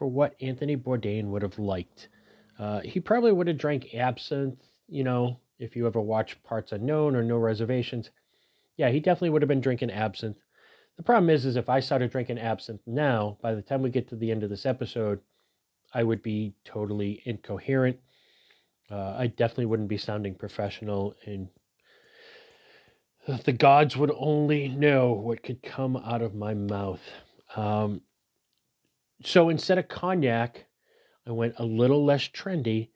[0.01, 2.09] for what Anthony Bourdain would have liked.
[2.57, 4.57] Uh, he probably would have drank absinthe,
[4.89, 8.09] you know, if you ever watch Parts Unknown or No Reservations.
[8.77, 10.39] Yeah, he definitely would have been drinking absinthe.
[10.97, 14.09] The problem is, is if I started drinking absinthe now, by the time we get
[14.09, 15.19] to the end of this episode,
[15.93, 17.99] I would be totally incoherent.
[18.89, 21.47] Uh, I definitely wouldn't be sounding professional, and
[23.45, 27.01] the gods would only know what could come out of my mouth.
[27.55, 28.01] Um,
[29.23, 30.65] so instead of cognac,
[31.27, 32.89] I went a little less trendy,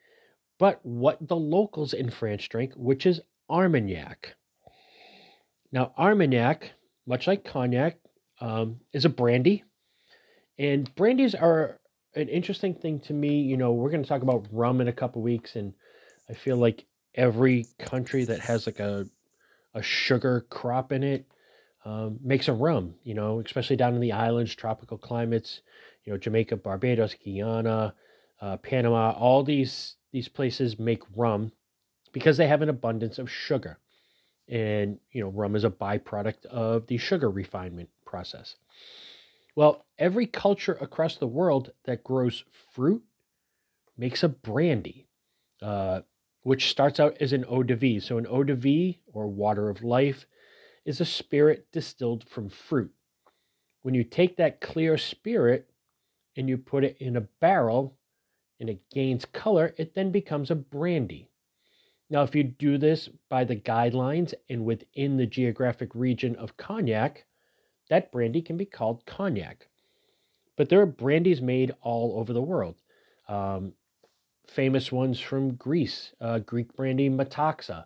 [0.57, 4.35] but what the locals in France drink, which is Armagnac.
[5.71, 6.71] Now, Armagnac,
[7.05, 7.97] much like cognac,
[8.39, 9.63] um, is a brandy.
[10.57, 11.79] And brandies are
[12.15, 13.41] an interesting thing to me.
[13.41, 15.73] You know, we're going to talk about rum in a couple weeks, and
[16.29, 19.05] I feel like every country that has like a
[19.73, 21.25] a sugar crop in it
[21.83, 22.95] um, makes a rum.
[23.03, 25.61] You know, especially down in the islands, tropical climates
[26.05, 27.93] you know Jamaica, Barbados, Guyana,
[28.41, 31.51] uh, Panama, all these these places make rum
[32.13, 33.79] because they have an abundance of sugar,
[34.47, 38.55] and you know rum is a byproduct of the sugar refinement process.
[39.55, 43.03] Well, every culture across the world that grows fruit
[43.97, 45.07] makes a brandy,
[45.61, 46.01] uh,
[46.41, 47.99] which starts out as an eau de vie.
[47.99, 50.25] So an eau de vie or water of life
[50.85, 52.91] is a spirit distilled from fruit.
[53.81, 55.69] When you take that clear spirit
[56.35, 57.97] and you put it in a barrel
[58.59, 61.29] and it gains color, it then becomes a brandy.
[62.09, 67.25] Now, if you do this by the guidelines and within the geographic region of cognac,
[67.89, 69.67] that brandy can be called cognac.
[70.55, 72.75] But there are brandies made all over the world.
[73.27, 73.73] Um,
[74.47, 77.85] famous ones from Greece, uh, Greek brandy Metaxa,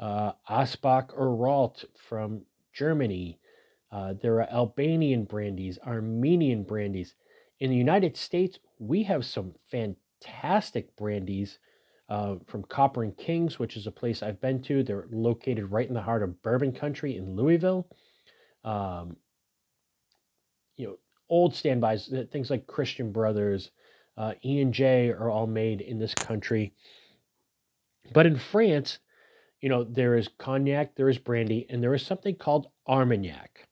[0.00, 3.38] uh, Asbach Uralt from Germany.
[3.90, 7.14] Uh, there are Albanian brandies, Armenian brandies.
[7.62, 11.60] In the United States, we have some fantastic brandies
[12.08, 14.82] uh, from Copper and Kings, which is a place I've been to.
[14.82, 17.86] They're located right in the heart of bourbon country in Louisville.
[18.64, 19.16] Um,
[20.76, 20.98] you know,
[21.28, 23.70] old standbys, things like Christian Brothers,
[24.16, 26.74] uh, E and J are all made in this country.
[28.12, 28.98] But in France,
[29.60, 33.68] you know, there is cognac, there is brandy, and there is something called Armagnac.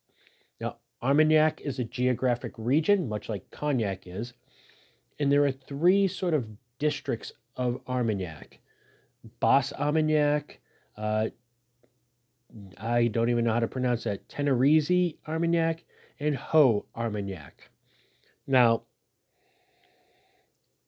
[1.03, 4.35] Armagnac is a geographic region, much like cognac is,
[5.19, 6.47] and there are three sort of
[6.79, 8.59] districts of Armagnac.
[9.41, 10.61] Basse Armagnac,
[10.97, 11.29] uh,
[12.79, 15.85] I don't even know how to pronounce that, Ténarèze Armagnac,
[16.19, 17.71] and Haut Armagnac.
[18.47, 18.83] Now,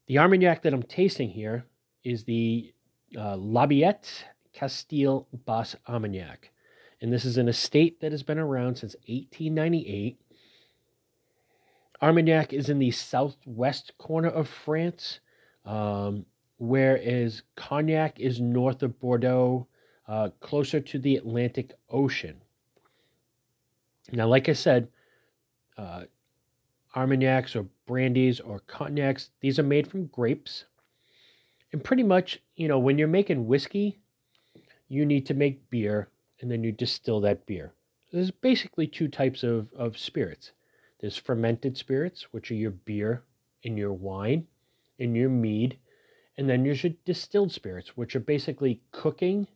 [0.06, 1.64] the Armagnac that I'm tasting here
[2.04, 2.74] is the
[3.16, 6.51] uh, Labiette Castille Basse Armagnac.
[7.02, 10.20] And this is an estate that has been around since 1898.
[12.00, 15.18] Armagnac is in the southwest corner of France,
[15.64, 16.24] um,
[16.58, 19.66] whereas Cognac is north of Bordeaux,
[20.06, 22.40] uh, closer to the Atlantic Ocean.
[24.12, 24.86] Now, like I said,
[25.76, 26.04] uh,
[26.94, 30.66] Armagnacs or brandies or cognacs, these are made from grapes.
[31.72, 33.98] And pretty much, you know, when you're making whiskey,
[34.88, 36.08] you need to make beer
[36.42, 37.72] and then you distill that beer.
[38.12, 40.50] There's basically two types of, of spirits.
[41.00, 43.22] There's fermented spirits, which are your beer
[43.64, 44.48] and your wine
[44.98, 45.78] and your mead.
[46.36, 49.46] And then there's your distilled spirits, which are basically cooking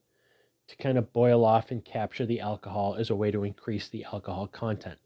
[0.68, 4.04] to kind of boil off and capture the alcohol as a way to increase the
[4.04, 4.98] alcohol content.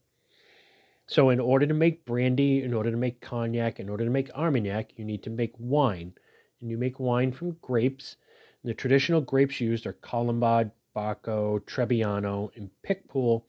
[1.07, 4.31] So, in order to make brandy, in order to make cognac, in order to make
[4.31, 6.13] armagnac, you need to make wine.
[6.61, 8.17] And you make wine from grapes.
[8.63, 13.45] And the traditional grapes used are Colombard, Baco, Trebbiano, and Picpoul.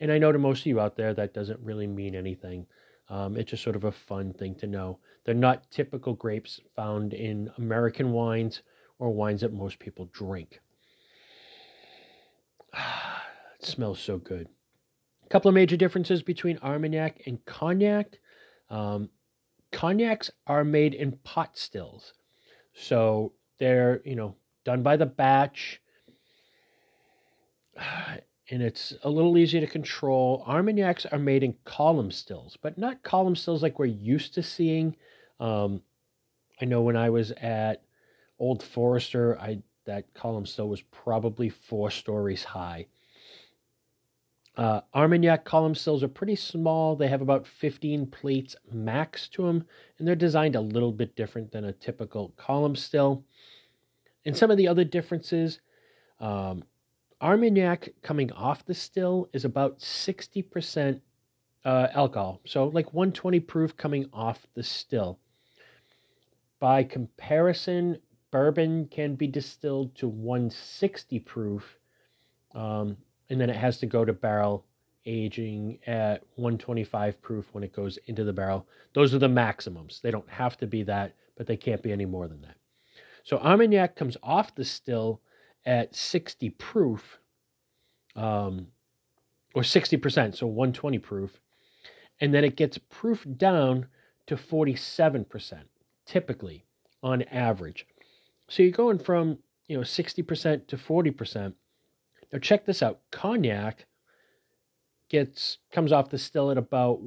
[0.00, 2.66] And I know to most of you out there that doesn't really mean anything.
[3.08, 4.98] Um, it's just sort of a fun thing to know.
[5.24, 8.62] They're not typical grapes found in American wines
[8.98, 10.60] or wines that most people drink.
[12.74, 14.48] it smells so good.
[15.24, 18.18] A couple of major differences between Armagnac and Cognac.
[18.70, 19.08] Um,
[19.72, 22.12] cognacs are made in pot stills.
[22.74, 25.80] So they're, you know, done by the batch.
[28.48, 30.44] And it's a little easier to control.
[30.46, 34.94] Armagnacs are made in column stills, but not column stills like we're used to seeing.
[35.40, 35.82] Um,
[36.60, 37.82] I know when I was at
[38.38, 42.86] Old Forester, I that column still was probably four stories high.
[44.56, 46.96] Uh, Armagnac column stills are pretty small.
[46.96, 49.66] They have about 15 plates max to them,
[49.98, 53.24] and they're designed a little bit different than a typical column still.
[54.24, 55.60] And some of the other differences
[56.20, 56.64] um,
[57.20, 61.00] Armagnac coming off the still is about 60%
[61.64, 62.40] uh, alcohol.
[62.44, 65.18] So, like 120 proof coming off the still.
[66.58, 67.98] By comparison,
[68.30, 71.78] bourbon can be distilled to 160 proof.
[72.54, 72.96] Um,
[73.28, 74.64] and then it has to go to barrel
[75.06, 78.66] aging at 125 proof when it goes into the barrel.
[78.94, 80.00] Those are the maximums.
[80.02, 82.56] They don't have to be that, but they can't be any more than that.
[83.22, 85.20] So Armagnac comes off the still
[85.66, 87.18] at 60 proof,
[88.14, 88.68] um,
[89.54, 91.40] or 60%, so 120 proof,
[92.20, 93.86] and then it gets proof down
[94.26, 95.64] to 47%,
[96.06, 96.64] typically
[97.02, 97.86] on average.
[98.48, 101.52] So you're going from you know 60% to 40%.
[102.32, 103.00] Now check this out.
[103.10, 103.86] Cognac
[105.08, 107.00] gets comes off the still at about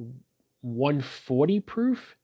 [0.62, 2.16] 140 proof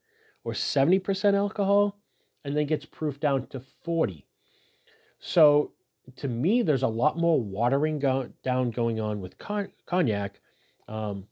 [0.44, 1.98] or 70% alcohol
[2.44, 4.26] and then gets proof down to 40.
[5.18, 5.72] So
[6.14, 10.40] to me, there's a lot more watering go- down going on with con- cognac.
[10.88, 11.26] Um,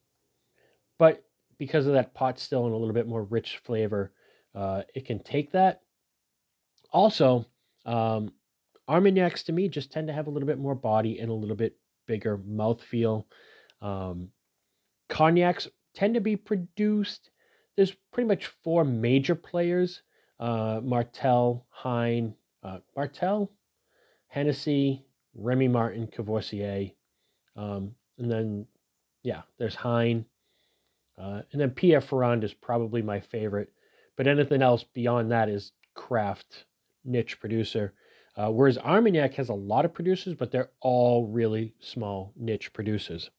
[0.99, 1.25] but
[1.59, 4.13] because of that pot still and a little bit more rich flavor,
[4.55, 5.83] uh, it can take that.
[6.91, 7.47] Also,
[7.87, 8.33] um,
[8.89, 11.57] Armagnacs to me just tend to have a little bit more body and a little
[11.57, 13.25] bit bigger mouthfeel.
[13.81, 14.29] Um,
[15.09, 17.31] cognacs tend to be produced.
[17.77, 20.03] There's pretty much four major players:
[20.39, 23.51] uh, Martell, Hine, uh, Martell,
[24.35, 25.07] Hennessy,
[25.37, 26.91] Remy Martin, Courvoisier,
[27.55, 28.67] um, and then
[29.23, 30.25] yeah, there's Hine,
[31.17, 33.73] uh, and then Pierre Ferrand is probably my favorite.
[34.17, 36.65] But anything else beyond that is craft
[37.05, 37.93] niche producer.
[38.37, 43.31] Uh, whereas Armagnac has a lot of producers, but they're all really small niche producers.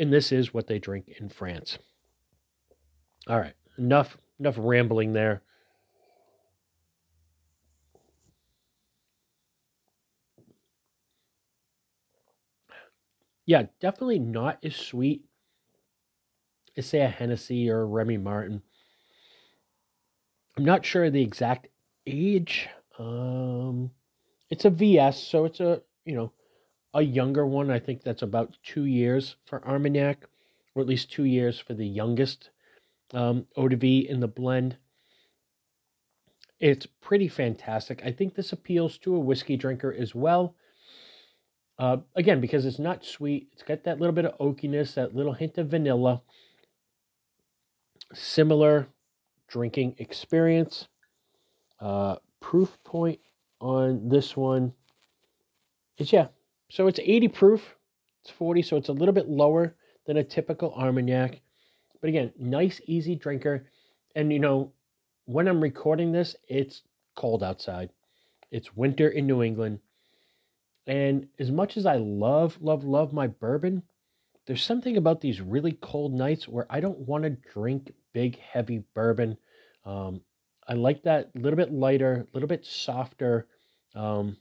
[0.00, 1.78] And this is what they drink in France.
[3.28, 5.42] All right, enough enough rambling there.
[13.46, 15.24] Yeah, definitely not as sweet
[16.76, 18.62] as say a Hennessy or a Remy Martin.
[20.56, 21.68] I'm not sure the exact
[22.06, 22.68] age.
[22.98, 23.90] Um,
[24.50, 26.32] it's a VS, so it's a you know
[26.94, 27.70] a younger one.
[27.70, 30.26] I think that's about two years for Armagnac,
[30.74, 32.50] or at least two years for the youngest
[33.12, 34.76] um, eau de vie in the blend.
[36.58, 38.02] It's pretty fantastic.
[38.04, 40.54] I think this appeals to a whiskey drinker as well.
[41.78, 45.34] Uh, again, because it's not sweet, it's got that little bit of oakiness, that little
[45.34, 46.22] hint of vanilla.
[48.14, 48.88] Similar
[49.48, 50.88] drinking experience.
[51.80, 53.20] Uh, proof point
[53.60, 54.72] on this one
[55.98, 56.28] is yeah.
[56.68, 57.76] So it's 80 proof.
[58.22, 61.40] It's 40, so it's a little bit lower than a typical Armagnac.
[62.00, 63.66] But again, nice, easy drinker.
[64.14, 64.72] And you know,
[65.26, 66.82] when I'm recording this, it's
[67.14, 67.90] cold outside.
[68.50, 69.80] It's winter in New England.
[70.86, 73.82] And as much as I love, love, love my bourbon,
[74.46, 78.84] there's something about these really cold nights where I don't want to drink big, heavy
[78.94, 79.36] bourbon.
[79.84, 80.20] Um,
[80.68, 83.46] I like that a little bit lighter, a little bit softer,
[83.94, 84.36] um,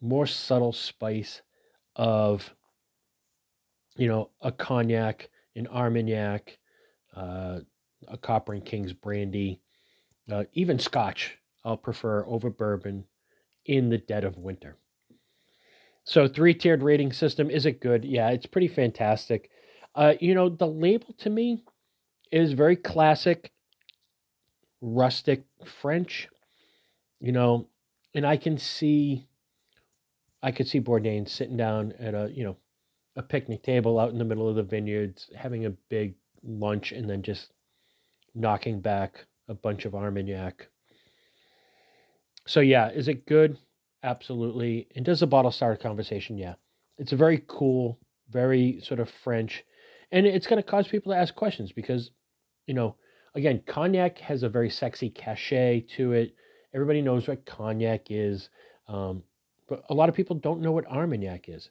[0.00, 1.42] more subtle spice
[1.96, 2.54] of,
[3.96, 6.58] you know, a cognac, an Armagnac,
[7.16, 7.60] uh,
[8.06, 9.60] a Copper and King's brandy,
[10.30, 11.38] uh, even Scotch.
[11.64, 13.04] I'll prefer over bourbon
[13.64, 14.76] in the dead of winter.
[16.08, 18.02] So three tiered rating system is it good?
[18.02, 19.50] Yeah, it's pretty fantastic.
[19.94, 21.64] Uh, you know, the label to me
[22.32, 23.52] is very classic
[24.80, 26.30] rustic French,
[27.20, 27.68] you know,
[28.14, 29.26] and I can see,
[30.42, 32.56] I could see Bourdain sitting down at a, you know,
[33.14, 37.10] a picnic table out in the middle of the vineyards, having a big lunch, and
[37.10, 37.52] then just
[38.34, 40.68] knocking back a bunch of Armagnac.
[42.46, 43.58] So yeah, is it good?
[44.02, 44.88] Absolutely.
[44.94, 46.38] And does the bottle start a conversation?
[46.38, 46.54] Yeah.
[46.98, 47.98] It's a very cool,
[48.30, 49.64] very sort of French,
[50.10, 52.10] and it's going to cause people to ask questions because,
[52.66, 52.96] you know,
[53.34, 56.34] again, cognac has a very sexy cachet to it.
[56.74, 58.48] Everybody knows what cognac is,
[58.88, 59.22] um,
[59.68, 61.70] but a lot of people don't know what Armagnac is.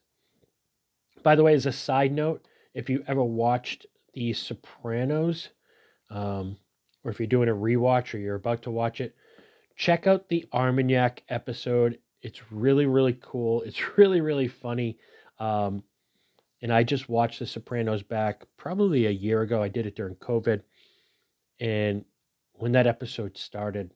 [1.23, 5.49] By the way, as a side note, if you ever watched The Sopranos,
[6.09, 6.57] um,
[7.03, 9.15] or if you're doing a rewatch or you're about to watch it,
[9.75, 11.99] check out the Armagnac episode.
[12.27, 13.61] It's really, really cool.
[13.61, 14.97] It's really, really funny.
[15.39, 15.83] Um,
[16.61, 19.63] and I just watched The Sopranos back probably a year ago.
[19.63, 20.61] I did it during COVID.
[21.61, 22.03] And
[22.53, 23.93] when that episode started,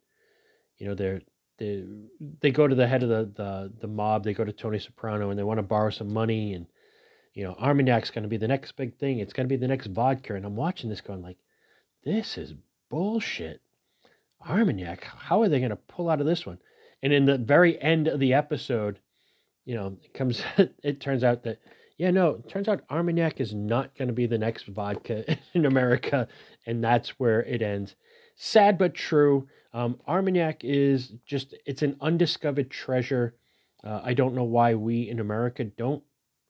[0.78, 1.22] you know, they're
[1.58, 1.84] they
[2.40, 4.24] they go to the head of the the the mob.
[4.24, 6.54] They go to Tony Soprano and they want to borrow some money.
[6.54, 6.68] And
[7.34, 9.20] you know, Armagnac's going to be the next big thing.
[9.20, 10.36] It's going to be the next vodka.
[10.36, 11.38] And I'm watching this going like,
[12.06, 12.54] this is
[12.90, 13.62] bullshit.
[14.48, 16.60] Armagnac, how are they going to pull out of this one?
[17.04, 19.00] And in the very end of the episode,
[19.66, 20.44] you know, it comes.
[20.84, 21.60] it turns out that
[22.02, 25.68] yeah, no, it turns out Armagnac is not going to be the next vodka in
[25.68, 26.28] America,
[26.66, 27.96] and that's where it ends.
[28.36, 29.48] Sad but true.
[29.72, 33.36] Um, Armagnac is just, it's an undiscovered treasure.
[33.84, 36.02] Uh, I don't know why we in America don't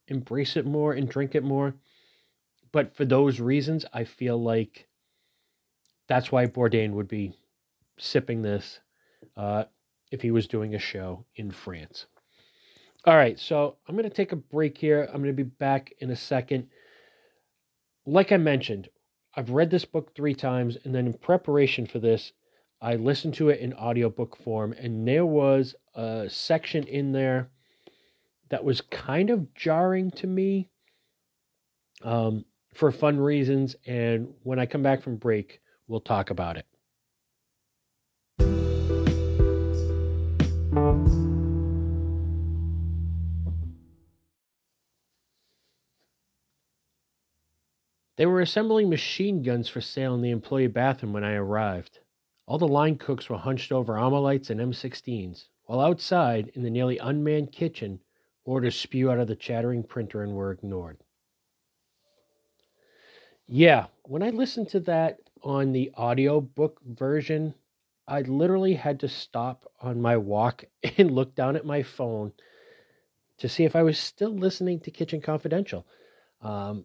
[0.08, 1.74] embrace it more and drink it more.
[2.72, 4.88] But for those reasons, I feel like
[6.08, 7.36] that's why Bourdain would be
[7.98, 8.80] sipping this
[9.36, 9.64] uh,
[10.12, 12.06] if he was doing a show in France.
[13.04, 15.08] All right, so I'm going to take a break here.
[15.08, 16.68] I'm going to be back in a second.
[18.06, 18.88] Like I mentioned,
[19.34, 22.32] I've read this book three times, and then in preparation for this,
[22.80, 27.50] I listened to it in audiobook form, and there was a section in there
[28.50, 30.68] that was kind of jarring to me
[32.02, 32.44] um,
[32.74, 33.74] for fun reasons.
[33.86, 36.66] And when I come back from break, we'll talk about it.
[48.16, 52.00] They were assembling machine guns for sale in the employee bathroom when I arrived.
[52.46, 56.98] All the line cooks were hunched over Armalites and M16s, while outside, in the nearly
[56.98, 58.00] unmanned kitchen,
[58.44, 60.98] orders spew out of the chattering printer and were ignored.
[63.46, 67.54] Yeah, when I listened to that on the audiobook version,
[68.06, 70.64] I literally had to stop on my walk
[70.98, 72.32] and look down at my phone
[73.38, 75.86] to see if I was still listening to Kitchen Confidential.
[76.40, 76.84] Um,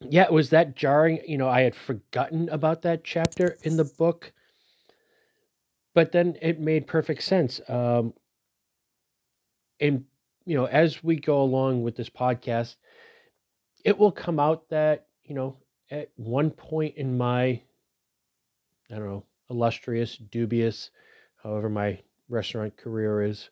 [0.00, 1.20] yeah, it was that jarring.
[1.26, 4.32] You know, I had forgotten about that chapter in the book,
[5.94, 7.60] but then it made perfect sense.
[7.68, 8.14] Um,
[9.80, 10.04] and
[10.44, 12.76] you know, as we go along with this podcast,
[13.84, 15.56] it will come out that you know,
[15.90, 17.60] at one point in my, I
[18.90, 20.90] don't know, illustrious, dubious,
[21.42, 23.50] however my restaurant career is,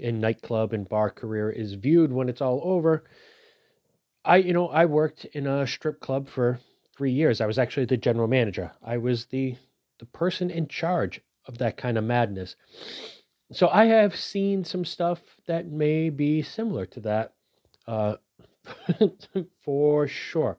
[0.00, 3.04] and nightclub and bar career is viewed when it's all over
[4.28, 6.60] I, you know, I worked in a strip club for
[6.94, 7.40] three years.
[7.40, 8.72] I was actually the general manager.
[8.84, 9.56] I was the
[9.98, 12.54] the person in charge of that kind of madness.
[13.50, 17.32] So I have seen some stuff that may be similar to that,
[17.86, 18.16] uh,
[19.64, 20.58] for sure.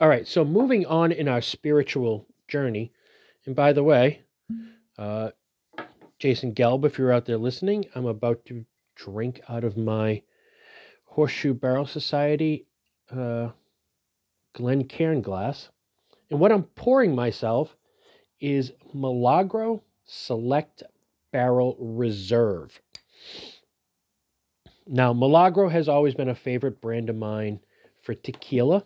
[0.00, 2.92] All right, so moving on in our spiritual journey,
[3.46, 4.22] and by the way,
[4.98, 5.30] uh,
[6.18, 10.22] Jason Gelb, if you're out there listening, I'm about to drink out of my
[11.14, 12.66] Horseshoe Barrel Society
[13.16, 13.50] uh,
[14.52, 15.68] Glencairn glass.
[16.28, 17.76] And what I'm pouring myself
[18.40, 20.82] is Milagro Select
[21.30, 22.80] Barrel Reserve.
[24.88, 27.60] Now, Milagro has always been a favorite brand of mine
[28.02, 28.84] for tequila.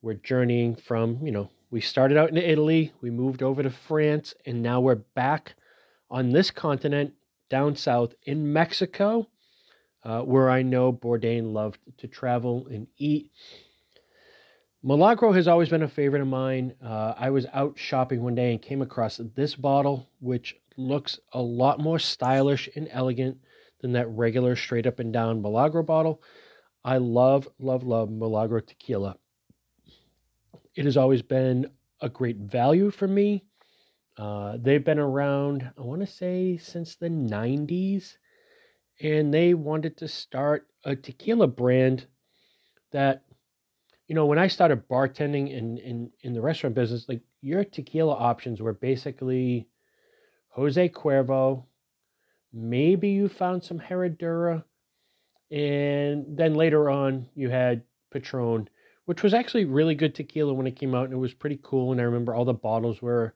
[0.00, 4.34] We're journeying from, you know, we started out in Italy, we moved over to France,
[4.46, 5.56] and now we're back
[6.10, 7.12] on this continent
[7.50, 9.28] down south in Mexico,
[10.04, 13.30] uh, where I know Bourdain loved to travel and eat.
[14.82, 16.74] Milagro has always been a favorite of mine.
[16.84, 21.40] Uh, I was out shopping one day and came across this bottle, which looks a
[21.40, 23.38] lot more stylish and elegant
[23.80, 26.22] than that regular straight up and down Milagro bottle.
[26.84, 29.16] I love, love, love Milagro tequila.
[30.74, 31.70] It has always been
[32.02, 33.44] a great value for me.
[34.18, 38.16] Uh, they've been around, I want to say, since the 90s,
[39.00, 42.06] and they wanted to start a tequila brand
[42.92, 43.24] that
[44.06, 48.14] you know, when I started bartending in, in, in the restaurant business, like your tequila
[48.14, 49.66] options were basically
[50.50, 51.64] Jose Cuervo,
[52.52, 54.62] maybe you found some Herradura,
[55.50, 57.82] and then later on you had
[58.12, 58.68] Patron,
[59.06, 61.92] which was actually really good tequila when it came out, and it was pretty cool.
[61.92, 63.34] And I remember all the bottles were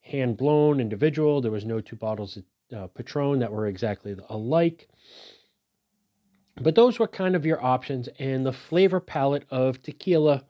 [0.00, 1.40] hand blown, individual.
[1.40, 2.38] There was no two bottles
[2.74, 4.88] uh, Patron that were exactly alike.
[6.60, 10.44] But those were kind of your options, and the flavor palette of tequila,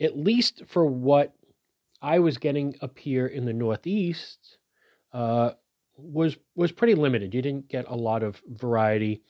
[0.00, 1.34] at least for what
[2.00, 4.58] I was getting up here in the Northeast,
[5.12, 5.52] uh,
[5.96, 7.32] was was pretty limited.
[7.32, 9.22] You didn't get a lot of variety.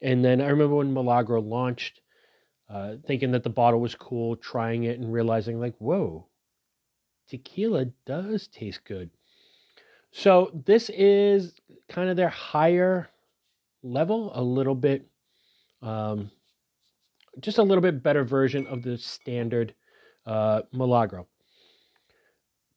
[0.00, 2.00] And then I remember when Milagro launched,
[2.70, 6.26] uh, thinking that the bottle was cool, trying it, and realizing like, whoa,
[7.28, 9.10] tequila does taste good.
[10.18, 11.52] So this is
[11.90, 13.10] kind of their higher
[13.82, 15.10] level, a little bit
[15.82, 16.30] um,
[17.38, 19.74] just a little bit better version of the standard
[20.24, 21.26] uh, Milagro.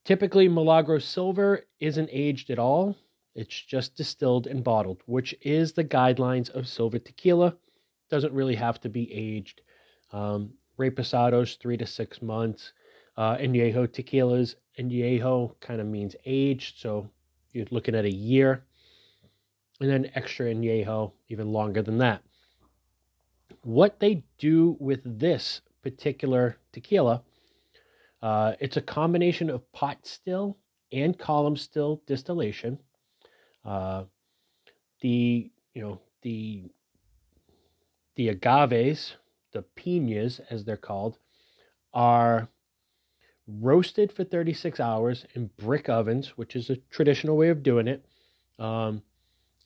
[0.04, 2.94] Typically, Milagro Silver isn't aged at all.
[3.34, 7.56] It's just distilled and bottled, which is the guidelines of silver tequila.
[8.10, 9.62] Doesn't really have to be aged.
[10.12, 12.74] Um, Reposados, three to six months.
[13.16, 17.08] Uh, Añejo tequilas, Añejo kind of means aged, so
[17.52, 18.64] you're looking at a year.
[19.80, 22.22] And then extra Añejo, even longer than that
[23.62, 27.22] what they do with this particular tequila,
[28.22, 30.56] uh, it's a combination of pot still
[30.92, 32.78] and column still distillation.
[33.64, 34.04] Uh,
[35.00, 36.70] the you know the
[38.16, 39.14] the agaves,
[39.52, 41.18] the pinas as they're called,
[41.94, 42.48] are
[43.58, 48.04] roasted for 36 hours in brick ovens, which is a traditional way of doing it.
[48.58, 49.02] Um,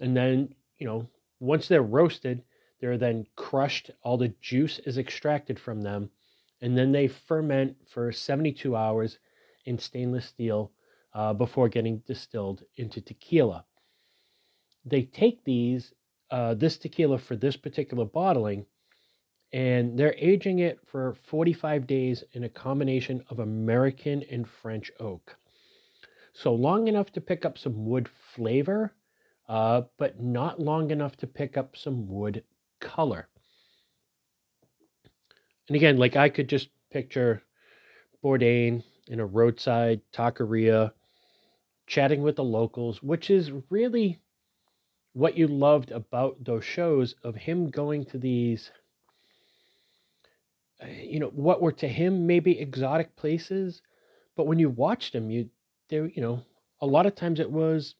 [0.01, 1.09] and then you know
[1.41, 2.43] once they're roasted,
[2.81, 6.11] they're then crushed, all the juice is extracted from them,
[6.61, 9.19] and then they ferment for 72 hours
[9.65, 10.73] in stainless steel
[11.15, 13.65] uh, before getting distilled into tequila.
[14.85, 15.93] They take these,
[16.31, 18.67] uh, this tequila for this particular bottling,
[19.55, 25.37] and they're aging it for 45 days in a combination of American and French oak.
[26.33, 28.93] So long enough to pick up some wood flavor,
[29.49, 32.43] uh, but not long enough to pick up some wood
[32.81, 33.29] color.
[35.69, 37.41] And again, like I could just picture
[38.25, 40.91] Bourdain in a roadside taqueria,
[41.87, 44.19] chatting with the locals, which is really
[45.13, 48.73] what you loved about those shows of him going to these
[50.83, 53.83] Uh, you know what were to him maybe exotic places
[54.37, 55.49] but when you watched him you
[55.89, 56.43] there you know
[56.81, 57.95] a lot of times it was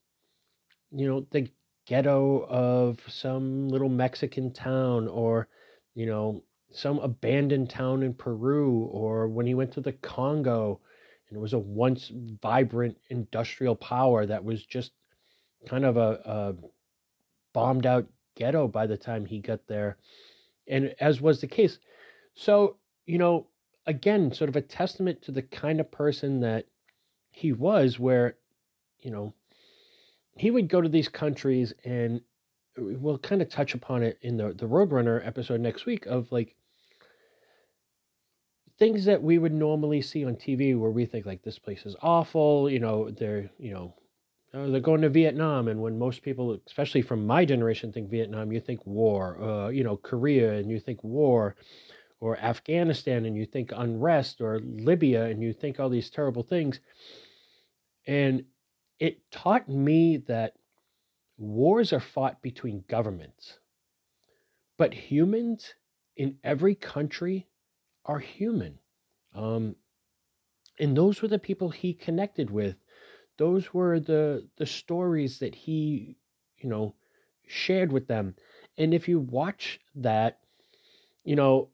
[0.91, 1.49] you know the
[1.87, 5.49] ghetto of some little Mexican town or,
[5.95, 10.81] you know, some abandoned town in Peru or when he went to the Congo
[11.29, 12.11] and it was a once
[12.43, 14.93] vibrant industrial power that was just
[15.67, 16.55] kind of a, a
[17.53, 19.97] bombed out ghetto by the time he got there.
[20.67, 21.79] And as was the case.
[22.35, 22.77] So,
[23.07, 23.49] you know,
[23.87, 26.67] again, sort of a testament to the kind of person that
[27.31, 28.37] he was, where,
[29.01, 29.35] you know,
[30.37, 32.21] he would go to these countries and
[32.77, 36.57] we'll kind of touch upon it in the the Roadrunner episode next week of like
[38.79, 41.95] things that we would normally see on TV where we think like this place is
[42.03, 43.95] awful, you know, they're, you know,
[44.53, 48.53] uh, they're going to Vietnam, and when most people, especially from my generation, think Vietnam,
[48.53, 49.41] you think war.
[49.43, 51.57] Uh, you know, Korea, and you think war,
[52.25, 56.81] or Afghanistan, and you think unrest, or Libya, and you think all these terrible things.
[58.07, 58.45] And
[58.99, 60.55] it taught me that
[61.37, 63.59] wars are fought between governments,
[64.79, 65.75] but humans
[66.17, 67.47] in every country
[68.07, 68.79] are human.
[69.35, 69.77] Um,
[70.81, 72.77] and those were the people he connected with.
[73.37, 76.17] Those were the the stories that he,
[76.57, 76.95] you know,
[77.47, 78.35] shared with them.
[78.79, 80.39] And if you watch that,
[81.23, 81.69] you know,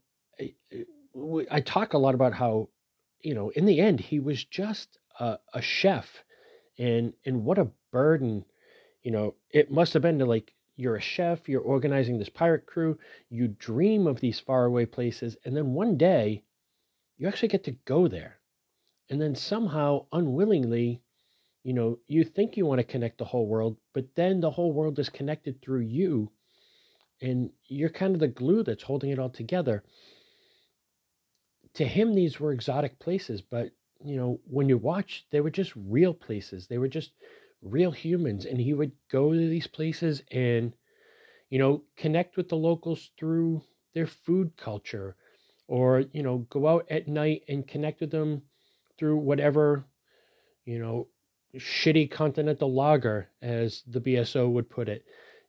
[1.51, 2.68] I, talk a lot about how,
[3.22, 6.24] you know, in the end, he was just a, a chef,
[6.78, 8.45] and and what a burden,
[9.03, 12.64] you know, it must have been to like you're a chef, you're organizing this pirate
[12.64, 16.43] crew, you dream of these faraway places, and then one day
[17.18, 18.38] you actually get to go there.
[19.11, 21.03] And then somehow, unwillingly,
[21.64, 24.72] you know, you think you want to connect the whole world, but then the whole
[24.72, 26.30] world is connected through you.
[27.20, 29.82] And you're kind of the glue that's holding it all together.
[31.75, 33.71] To him, these were exotic places, but,
[34.05, 36.66] you know, when you watch, they were just real places.
[36.66, 37.12] They were just
[37.62, 38.45] real humans.
[38.45, 40.73] And he would go to these places and,
[41.49, 43.62] you know, connect with the locals through
[43.95, 45.16] their food culture
[45.71, 48.43] or you know go out at night and connect with them
[48.99, 49.85] through whatever
[50.64, 51.07] you know
[51.57, 55.05] shitty continental lager as the bso would put it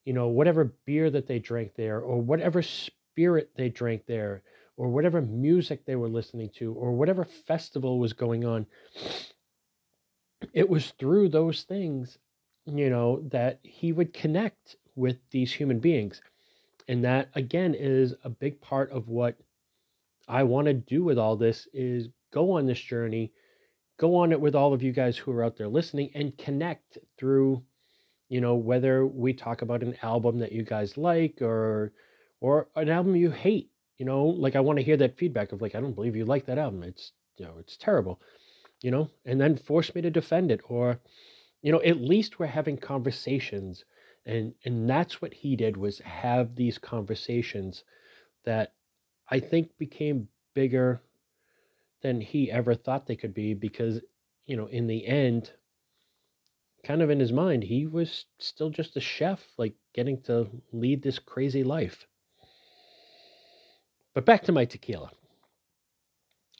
[0.05, 4.43] you know whatever beer that they drank there or whatever spirit they drank there
[4.81, 8.65] or whatever music they were listening to or whatever festival was going on
[10.53, 12.17] it was through those things
[12.65, 16.21] you know that he would connect with these human beings.
[16.87, 19.37] And that again is a big part of what
[20.27, 23.31] I want to do with all this is go on this journey,
[23.97, 26.97] go on it with all of you guys who are out there listening and connect
[27.17, 27.63] through,
[28.29, 31.93] you know, whether we talk about an album that you guys like or
[32.39, 33.70] or an album you hate,
[34.01, 36.25] you know, like I want to hear that feedback of like, I don't believe you
[36.25, 36.81] like that album.
[36.81, 38.19] It's you know, it's terrible,
[38.81, 40.99] you know, and then force me to defend it or,
[41.61, 43.85] you know, at least we're having conversations
[44.25, 47.83] and and that's what he did was have these conversations
[48.43, 48.73] that
[49.29, 51.03] I think became bigger
[52.01, 54.01] than he ever thought they could be because,
[54.47, 55.51] you know, in the end,
[56.83, 61.03] kind of in his mind, he was still just a chef, like getting to lead
[61.03, 62.07] this crazy life.
[64.13, 65.11] But back to my tequila.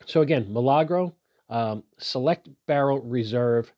[0.06, 1.14] So again, Milagro,
[1.48, 3.72] um, select barrel reserve.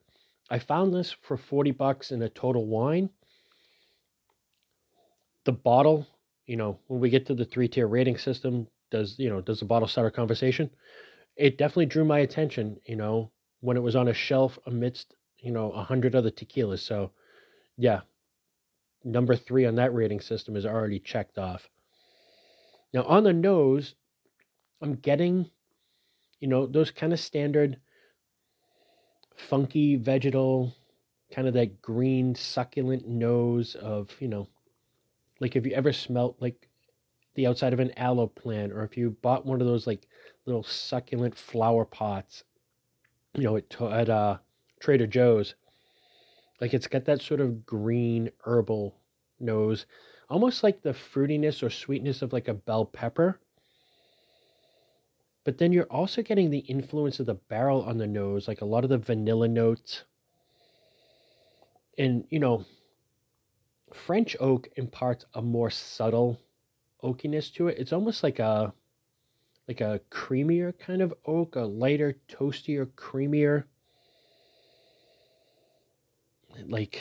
[0.50, 3.10] I found this for 40 bucks in a total wine.
[5.44, 6.06] The bottle,
[6.46, 9.58] you know, when we get to the three tier rating system, does you know does
[9.58, 10.70] the bottle start a conversation
[11.36, 15.50] it definitely drew my attention you know when it was on a shelf amidst you
[15.50, 17.10] know a hundred other tequilas so
[17.76, 18.00] yeah
[19.02, 21.68] number three on that rating system is already checked off
[22.95, 23.95] now on the nose
[24.80, 25.51] i'm getting
[26.40, 27.76] you know those kind of standard
[29.36, 30.74] funky vegetal
[31.30, 34.49] kind of that green succulent nose of you know
[35.40, 36.68] like if you ever smelt like
[37.34, 40.07] the outside of an aloe plant, or if you bought one of those like
[40.47, 42.45] little succulent flower pots,
[43.34, 44.38] you know, at, at uh,
[44.80, 45.55] Trader Joe's,
[46.61, 48.95] like it's got that sort of green herbal
[49.40, 49.86] nose,
[50.28, 53.40] almost like the fruitiness or sweetness of like a bell pepper.
[55.44, 58.66] But then you're also getting the influence of the barrel on the nose, like a
[58.66, 60.04] lot of the vanilla notes.
[61.98, 62.64] And, you know,
[63.92, 66.40] French oak imparts a more subtle
[67.02, 67.78] oakiness to it.
[67.78, 68.72] It's almost like a
[69.68, 73.64] like a creamier kind of oak, a lighter, toastier, creamier.
[76.66, 77.00] Like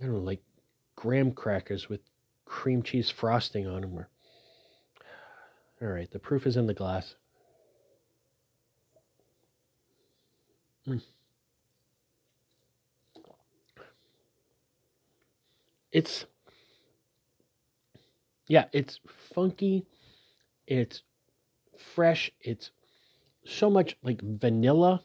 [0.00, 0.42] I don't know, like
[0.96, 2.00] graham crackers with
[2.46, 3.98] cream cheese frosting on them.
[3.98, 4.08] Or...
[5.82, 7.14] All right, the proof is in the glass.
[10.88, 11.02] Mm.
[15.92, 16.26] It's
[18.48, 19.00] yeah, it's
[19.34, 19.84] funky,
[20.66, 21.02] it's
[21.94, 22.70] fresh, it's
[23.44, 25.02] so much like vanilla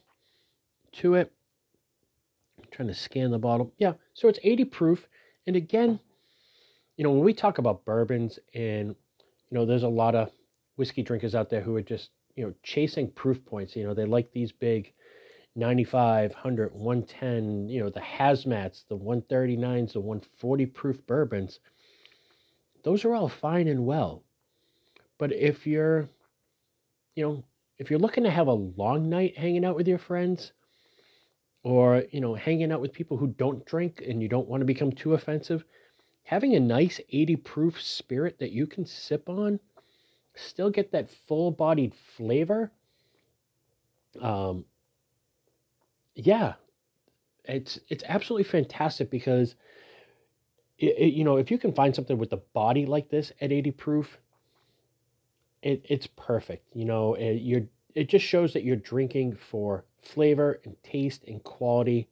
[0.94, 1.32] to it.
[2.60, 3.74] I'm trying to scan the bottle.
[3.78, 5.08] Yeah, so it's 80 proof.
[5.48, 6.00] And again,
[6.98, 10.32] you know, when we talk about bourbons and, you know, there's a lot of
[10.76, 13.76] whiskey drinkers out there who are just, you know, chasing proof points.
[13.76, 14.94] You know, they like these big
[15.56, 21.60] 95, 100, 110, you know, the hazmats, the 139s, the 140 proof bourbons
[22.84, 24.24] those are all fine and well.
[25.18, 26.10] But if you're,
[27.16, 27.44] you know,
[27.78, 30.54] if you're looking to have a long night hanging out with your friends,
[31.64, 34.66] or you know, hanging out with people who don't drink and you don't want to
[34.66, 35.64] become too offensive,
[36.24, 39.60] having a nice 80 proof spirit that you can sip on,
[40.36, 42.72] still get that full bodied flavor.
[44.20, 44.66] Um,
[46.16, 46.54] yeah,
[47.46, 49.56] it's it's absolutely fantastic because
[50.78, 53.52] it, it, you know if you can find something with the body like this at
[53.52, 54.18] 80 proof
[55.62, 57.64] it, it's perfect you know it, you're
[57.94, 62.08] it just shows that you're drinking for flavor and taste and quality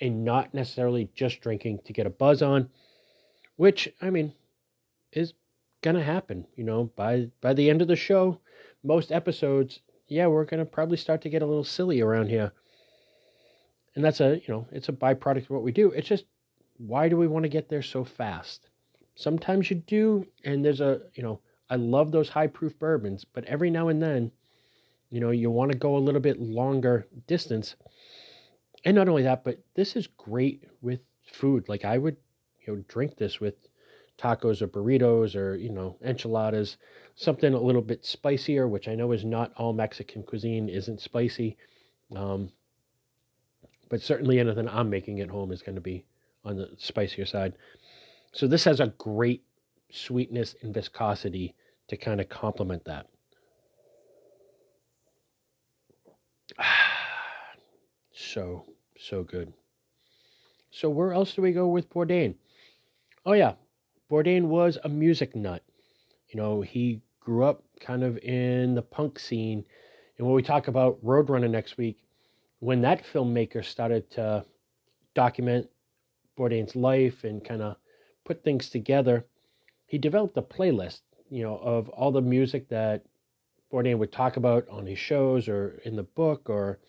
[0.00, 2.68] and not necessarily just drinking to get a buzz on
[3.56, 4.32] which i mean
[5.12, 5.34] is
[5.82, 8.38] gonna happen you know by by the end of the show
[8.82, 9.80] most episodes
[10.12, 12.52] yeah we're gonna probably start to get a little silly around here.
[13.94, 15.90] And that's a you know it's a byproduct of what we do.
[15.90, 16.24] It's just
[16.76, 18.68] why do we want to get there so fast?
[19.14, 21.40] Sometimes you do and there's a you know
[21.70, 24.30] i love those high proof bourbons but every now and then
[25.10, 27.76] you know you want to go a little bit longer distance.
[28.84, 31.00] And not only that but this is great with
[31.32, 31.68] food.
[31.68, 32.16] Like i would
[32.66, 33.54] you know drink this with
[34.18, 36.76] tacos or burritos or you know enchiladas
[37.14, 41.56] something a little bit spicier which i know is not all mexican cuisine isn't spicy
[42.16, 42.50] um,
[43.88, 46.06] but certainly anything I'm making at home is going to be
[46.46, 47.52] on the spicier side.
[48.32, 49.44] So this has a great
[49.90, 51.54] sweetness and viscosity
[51.88, 53.06] to kind of complement that.
[58.14, 58.64] so,
[58.98, 59.52] so good.
[60.70, 62.36] So where else do we go with Bourdain?
[63.24, 63.54] Oh yeah,
[64.10, 65.62] Bourdain was a music nut.
[66.30, 69.64] You know, he grew up kind of in the punk scene.
[70.18, 71.98] And when we talk about Roadrunner next week,
[72.58, 74.44] when that filmmaker started to
[75.14, 75.70] document
[76.36, 77.76] Bourdain's life and kind of
[78.24, 79.24] put things together,
[79.86, 83.04] he developed a playlist, you know, of all the music that
[83.72, 86.80] Bourdain would talk about on his shows or in the book or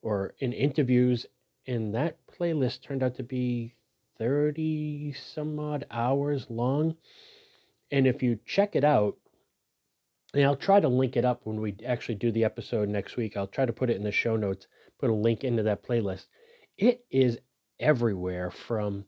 [0.00, 1.26] or in interviews.
[1.66, 3.74] And that playlist turned out to be
[4.18, 6.96] 30 some odd hours long.
[7.90, 9.16] And if you check it out,
[10.34, 13.36] and I'll try to link it up when we actually do the episode next week.
[13.36, 14.66] I'll try to put it in the show notes
[14.98, 16.26] put a link into that playlist.
[16.78, 17.38] It is
[17.80, 19.04] everywhere from,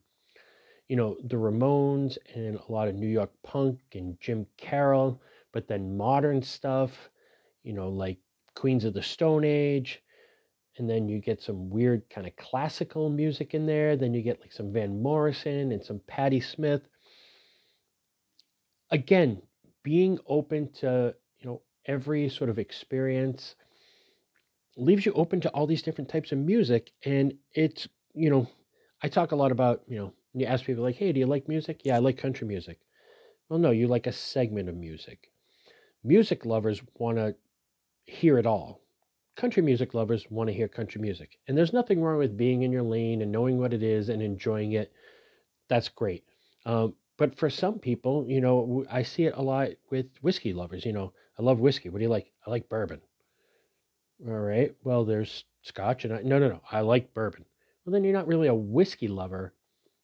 [0.88, 5.20] you know, the Ramones and a lot of New York punk and Jim Carroll,
[5.52, 7.10] but then modern stuff,
[7.62, 8.18] you know, like
[8.54, 10.02] Queens of the Stone Age.
[10.78, 13.96] And then you get some weird kind of classical music in there.
[13.96, 16.82] Then you get like some Van Morrison and some Patti Smith.
[18.90, 19.42] Again,
[19.82, 23.54] being open to, you know, every sort of experience
[24.76, 26.92] leaves you open to all these different types of music.
[27.04, 28.48] And it's, you know,
[29.02, 31.48] I talk a lot about, you know, you ask people like, hey, do you like
[31.48, 31.80] music?
[31.84, 32.78] Yeah, I like country music.
[33.48, 35.30] Well, no, you like a segment of music.
[36.04, 37.34] Music lovers want to
[38.06, 38.80] hear it all.
[39.38, 41.38] Country music lovers want to hear country music.
[41.46, 44.20] And there's nothing wrong with being in your lane and knowing what it is and
[44.20, 44.92] enjoying it.
[45.68, 46.24] That's great.
[46.66, 50.84] Um, but for some people, you know, I see it a lot with whiskey lovers.
[50.84, 51.88] You know, I love whiskey.
[51.88, 52.32] What do you like?
[52.44, 53.00] I like bourbon.
[54.26, 54.74] All right.
[54.82, 56.60] Well, there's scotch and I, no, no, no.
[56.72, 57.44] I like bourbon.
[57.84, 59.54] Well, then you're not really a whiskey lover.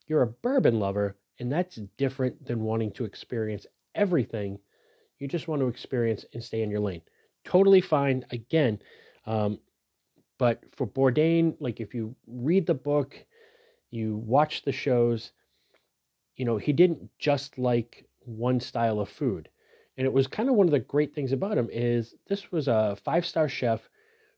[0.06, 3.66] You're a bourbon lover, and that's different than wanting to experience
[3.96, 4.60] everything.
[5.18, 7.02] You just want to experience and stay in your lane.
[7.44, 8.24] Totally fine.
[8.30, 8.78] Again,
[9.26, 9.58] um,
[10.38, 13.16] but for Bourdain, like if you read the book,
[13.90, 15.32] you watch the shows,
[16.36, 19.48] you know, he didn't just like one style of food.
[19.96, 22.66] And it was kind of one of the great things about him is this was
[22.66, 23.88] a five-star chef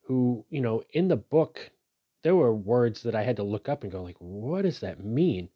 [0.02, 1.70] who, you know, in the book,
[2.22, 5.02] there were words that I had to look up and go like, what does that
[5.02, 5.48] mean?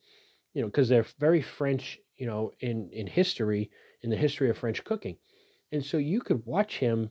[0.54, 3.70] You know, because they're very French, you know, in in history,
[4.02, 5.16] in the history of French cooking,
[5.70, 7.10] and so you could watch him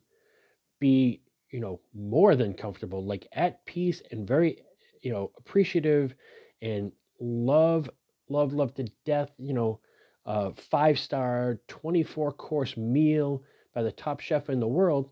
[0.80, 4.64] be, you know, more than comfortable, like at peace and very,
[5.02, 6.14] you know, appreciative
[6.62, 7.90] and love,
[8.30, 9.80] love, love to death, you know,
[10.26, 13.44] uh, five star, 24 course meal
[13.74, 15.10] by the top chef in the world.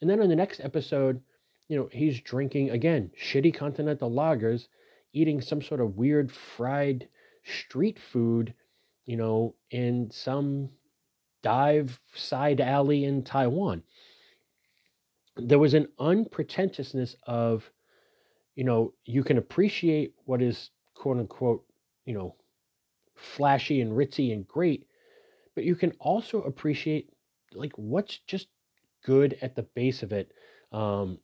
[0.00, 1.20] And then on the next episode,
[1.68, 4.68] you know, he's drinking again shitty continental lagers,
[5.12, 7.08] eating some sort of weird fried
[7.44, 8.54] street food,
[9.06, 10.70] you know, in some
[11.42, 13.82] dive side alley in Taiwan.
[15.36, 17.70] There was an unpretentiousness of,
[18.54, 21.64] you know, you can appreciate what is quote unquote,
[22.04, 22.36] you know,
[23.16, 24.86] flashy and ritzy and great,
[25.54, 27.10] but you can also appreciate
[27.52, 28.48] like what's just
[29.04, 30.32] good at the base of it.
[30.72, 31.18] Um,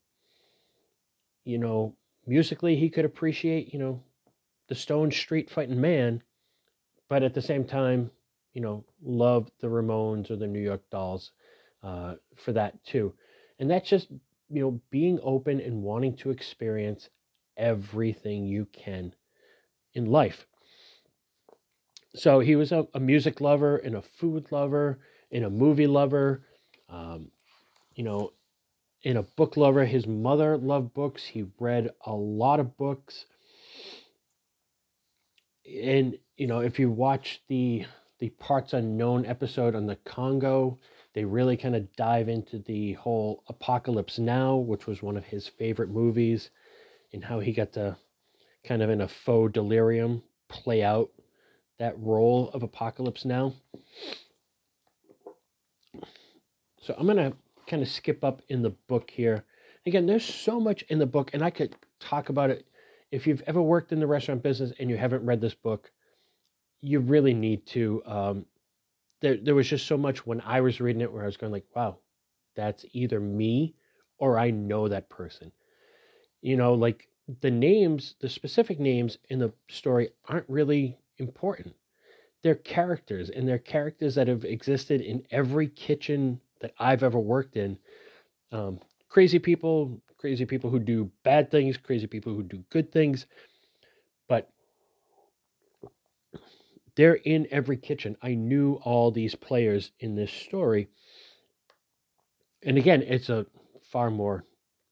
[1.44, 1.96] you know,
[2.26, 4.02] musically he could appreciate, you know,
[4.68, 6.22] the Stone Street Fighting Man,
[7.08, 8.10] but at the same time,
[8.54, 11.32] you know, love the Ramones or the New York Dolls
[11.82, 13.12] uh, for that too.
[13.60, 14.08] And that's just,
[14.48, 17.10] you know, being open and wanting to experience
[17.56, 19.14] everything you can
[19.92, 20.46] in life.
[22.16, 24.98] So he was a, a music lover and a food lover
[25.30, 26.42] and a movie lover,
[26.88, 27.30] um,
[27.94, 28.32] you know,
[29.04, 29.84] and a book lover.
[29.84, 31.24] His mother loved books.
[31.24, 33.26] He read a lot of books.
[35.84, 37.84] And, you know, if you watch the
[38.18, 40.78] the parts unknown episode on the Congo,
[41.14, 45.48] they really kind of dive into the whole Apocalypse Now, which was one of his
[45.48, 46.50] favorite movies,
[47.12, 47.96] and how he got to
[48.64, 51.10] kind of in a faux delirium play out
[51.78, 53.54] that role of Apocalypse Now.
[56.80, 57.36] So I'm going to
[57.66, 59.44] kind of skip up in the book here.
[59.86, 62.66] Again, there's so much in the book, and I could talk about it.
[63.10, 65.90] If you've ever worked in the restaurant business and you haven't read this book,
[66.80, 68.02] you really need to.
[68.06, 68.46] Um,
[69.20, 71.52] there, there was just so much when I was reading it where I was going
[71.52, 71.98] like, wow,
[72.56, 73.74] that's either me
[74.18, 75.52] or I know that person.
[76.42, 77.08] You know, like
[77.40, 81.74] the names, the specific names in the story aren't really important.
[82.42, 87.56] They're characters, and they're characters that have existed in every kitchen that I've ever worked
[87.56, 87.78] in.
[88.50, 93.26] Um, crazy people, crazy people who do bad things, crazy people who do good things.
[94.28, 94.50] But
[96.96, 98.16] they're in every kitchen.
[98.22, 100.88] I knew all these players in this story.
[102.62, 103.46] And again, it's a
[103.90, 104.44] far more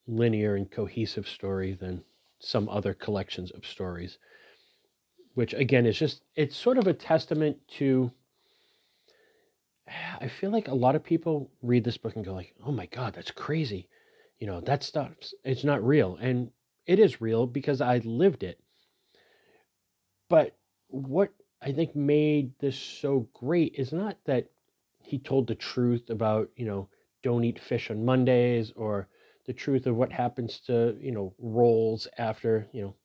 [0.07, 2.03] linear and cohesive story than
[2.39, 4.17] some other collections of stories,
[5.35, 8.11] which again is just, it's sort of a testament to.
[10.21, 12.85] I feel like a lot of people read this book and go like, "Oh my
[12.85, 13.89] god, that's crazy."
[14.37, 15.11] You know, that stuff
[15.43, 16.15] it's not real.
[16.21, 16.51] And
[16.85, 18.59] it is real because I lived it.
[20.29, 20.55] But
[20.87, 21.31] what
[21.61, 24.49] I think made this so great is not that
[25.03, 26.89] he told the truth about, you know,
[27.21, 29.07] don't eat fish on Mondays or
[29.45, 32.95] the truth of what happens to, you know, rolls after, you know,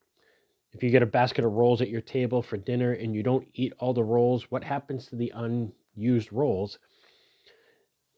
[0.73, 3.47] if you get a basket of rolls at your table for dinner and you don't
[3.55, 6.79] eat all the rolls, what happens to the unused rolls?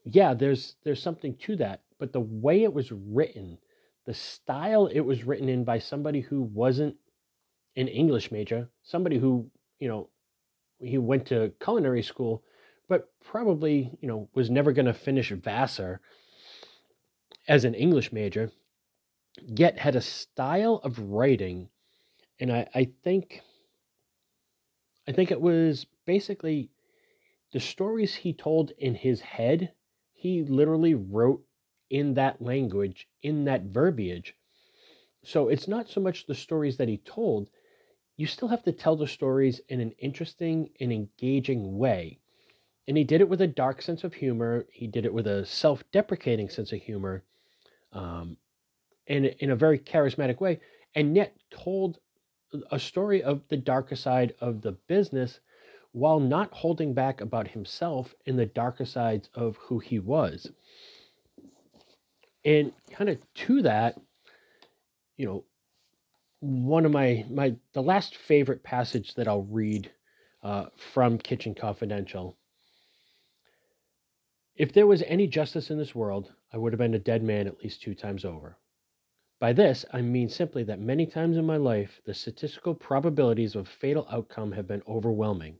[0.04, 3.58] Yeah, there's there's something to that, but the way it was written,
[4.06, 6.96] the style it was written in by somebody who wasn't
[7.76, 10.08] an English major, somebody who, you know,
[10.78, 12.42] he went to culinary school,
[12.88, 16.00] but probably, you know, was never going to finish Vassar
[17.48, 18.50] as an English major,
[19.42, 21.68] yet had a style of writing.
[22.38, 23.40] And I, I think,
[25.08, 26.70] I think it was basically
[27.52, 29.72] the stories he told in his head,
[30.12, 31.42] he literally wrote
[31.88, 34.34] in that language, in that verbiage.
[35.24, 37.48] So it's not so much the stories that he told,
[38.16, 42.18] you still have to tell the stories in an interesting and engaging way.
[42.88, 44.66] And he did it with a dark sense of humor.
[44.70, 47.24] He did it with a self deprecating sense of humor,
[47.92, 48.36] um,
[49.06, 50.60] and in a very charismatic way,
[50.94, 51.98] and yet told
[52.70, 55.40] a story of the darker side of the business
[55.92, 60.50] while not holding back about himself and the darker sides of who he was.
[62.44, 63.98] And kind of to that,
[65.16, 65.44] you know,
[66.40, 69.90] one of my my the last favorite passage that I'll read
[70.42, 72.36] uh, from Kitchen Confidential.
[74.54, 77.46] If there was any justice in this world, I would have been a dead man
[77.46, 78.56] at least two times over.
[79.38, 83.68] By this, I mean simply that many times in my life, the statistical probabilities of
[83.68, 85.58] fatal outcome have been overwhelming.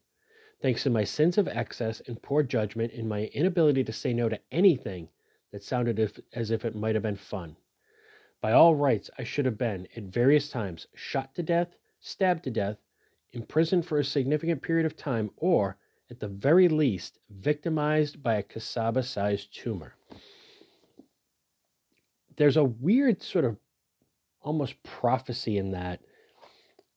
[0.63, 4.31] Thanks to my sins of excess and poor judgment and my inability to say no
[4.31, 5.11] to anything
[5.53, 7.57] that sounded as if it might have been fun.
[8.47, 12.51] By all rights, I should have been, at various times, shot to death, stabbed to
[12.53, 12.77] death,
[13.33, 15.79] imprisoned for a significant period of time, or,
[16.13, 19.97] at the very least, victimized by a cassava sized tumor.
[22.37, 23.57] There's a weird sort of
[24.41, 25.99] almost prophecy in that.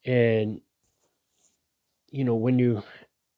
[0.04, 0.60] And,
[2.12, 2.84] you know, when you,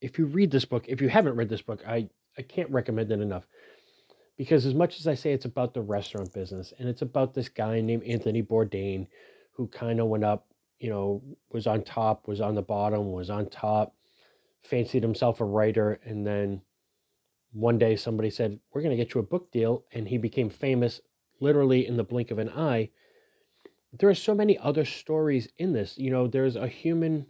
[0.02, 3.10] if you read this book, if you haven't read this book, I, I can't recommend
[3.10, 3.46] it enough
[4.42, 7.48] because as much as I say it's about the restaurant business and it's about this
[7.48, 9.06] guy named Anthony Bourdain
[9.52, 10.48] who kind of went up,
[10.80, 11.22] you know,
[11.52, 13.94] was on top, was on the bottom, was on top,
[14.64, 16.60] fancied himself a writer, and then
[17.52, 20.50] one day somebody said, "We're going to get you a book deal," and he became
[20.50, 21.00] famous
[21.38, 22.90] literally in the blink of an eye.
[23.92, 25.96] There are so many other stories in this.
[25.96, 27.26] You know, there's a human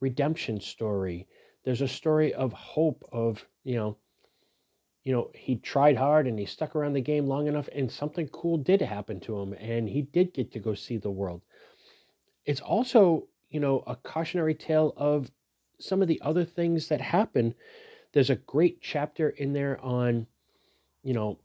[0.00, 1.28] redemption story.
[1.64, 3.96] There's a story of hope of, you know,
[5.04, 8.28] you know, he tried hard and he stuck around the game long enough, and something
[8.28, 11.42] cool did happen to him, and he did get to go see the world.
[12.44, 15.30] It's also, you know, a cautionary tale of
[15.78, 17.54] some of the other things that happen
[18.12, 20.26] There's a great chapter in there on,
[21.02, 21.38] you know,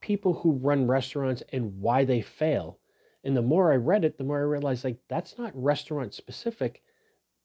[0.00, 2.78] people who run restaurants and why they fail.
[3.24, 6.82] And the more I read it, the more I realized like that's not restaurant specific.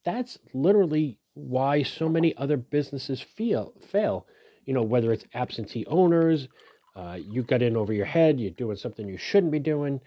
[0.04, 4.28] That's literally why so many other businesses feel fail.
[4.66, 6.48] You know, whether it's absentee owners,
[6.96, 10.02] uh, you got in over your head, you're doing something you shouldn't be doing.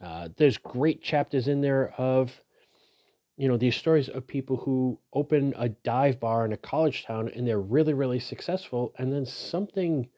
[0.00, 2.32] Uh, there's great chapters in there of,
[3.36, 7.30] you know, these stories of people who open a dive bar in a college town
[7.34, 10.08] and they're really, really successful, and then something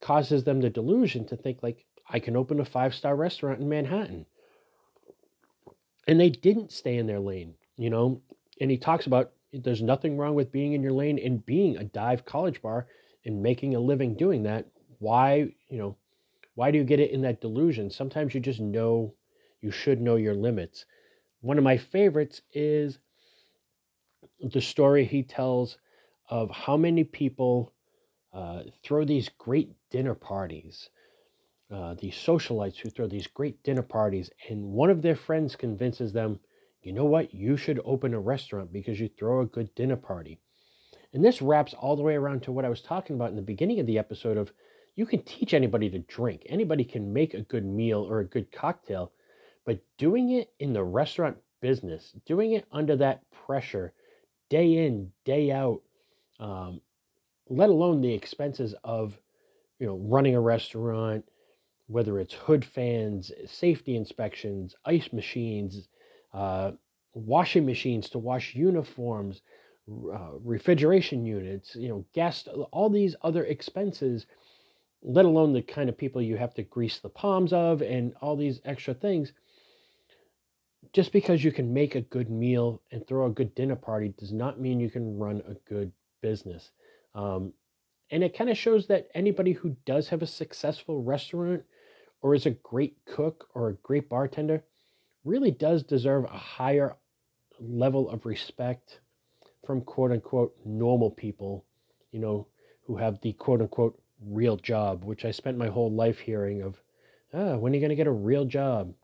[0.00, 3.68] causes them the delusion to think like, I can open a five star restaurant in
[3.68, 4.26] Manhattan.
[6.06, 8.22] And they didn't stay in their lane, you know.
[8.60, 11.84] And he talks about there's nothing wrong with being in your lane and being a
[11.84, 12.86] dive college bar
[13.28, 14.66] and making a living doing that.
[14.98, 15.96] Why, you know,
[16.54, 17.90] why do you get it in that delusion?
[17.90, 19.14] Sometimes you just know
[19.60, 20.86] you should know your limits.
[21.40, 22.98] One of my favorites is
[24.40, 25.78] the story he tells
[26.28, 27.72] of how many people
[28.32, 30.90] uh, throw these great dinner parties,
[31.70, 36.12] uh, these socialites who throw these great dinner parties, and one of their friends convinces
[36.12, 36.40] them,
[36.82, 40.40] you know what, you should open a restaurant because you throw a good dinner party.
[41.12, 43.42] And this wraps all the way around to what I was talking about in the
[43.42, 44.52] beginning of the episode of
[44.94, 46.42] you can teach anybody to drink.
[46.46, 49.12] Anybody can make a good meal or a good cocktail,
[49.64, 53.92] but doing it in the restaurant business, doing it under that pressure,
[54.50, 55.82] day in, day out,
[56.40, 56.80] um,
[57.48, 59.16] let alone the expenses of,
[59.78, 61.24] you know, running a restaurant,
[61.86, 65.88] whether it's hood fans, safety inspections, ice machines,
[66.34, 66.72] uh,
[67.14, 69.42] washing machines to wash uniforms,
[70.12, 74.26] uh, refrigeration units, you know, gas, all these other expenses
[75.02, 78.36] let alone the kind of people you have to grease the palms of and all
[78.36, 79.32] these extra things.
[80.92, 84.32] Just because you can make a good meal and throw a good dinner party does
[84.32, 86.70] not mean you can run a good business.
[87.14, 87.52] Um,
[88.10, 91.62] and it kind of shows that anybody who does have a successful restaurant
[92.22, 94.64] or is a great cook or a great bartender
[95.24, 96.96] really does deserve a higher
[97.60, 99.00] level of respect
[99.68, 101.62] from quote unquote normal people,
[102.10, 102.46] you know,
[102.86, 106.80] who have the quote unquote real job, which I spent my whole life hearing of,
[107.34, 108.94] ah, when are you going to get a real job?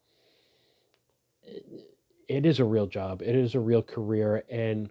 [2.26, 3.20] It is a real job.
[3.20, 4.42] It is a real career.
[4.48, 4.88] And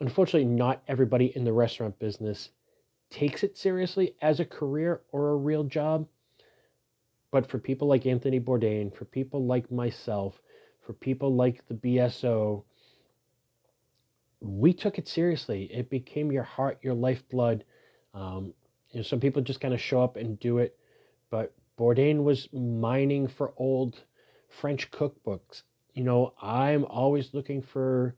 [0.00, 2.50] unfortunately, not everybody in the restaurant business
[3.08, 6.08] takes it seriously as a career or a real job.
[7.30, 10.42] But for people like Anthony Bourdain, for people like myself,
[10.84, 12.64] for people like the BSO,
[14.42, 15.64] we took it seriously.
[15.72, 17.64] It became your heart, your lifeblood.
[18.12, 18.52] Um,
[18.90, 20.76] you know, some people just kind of show up and do it,
[21.30, 24.02] but Bourdain was mining for old
[24.48, 25.62] French cookbooks.
[25.94, 28.16] You know, I'm always looking for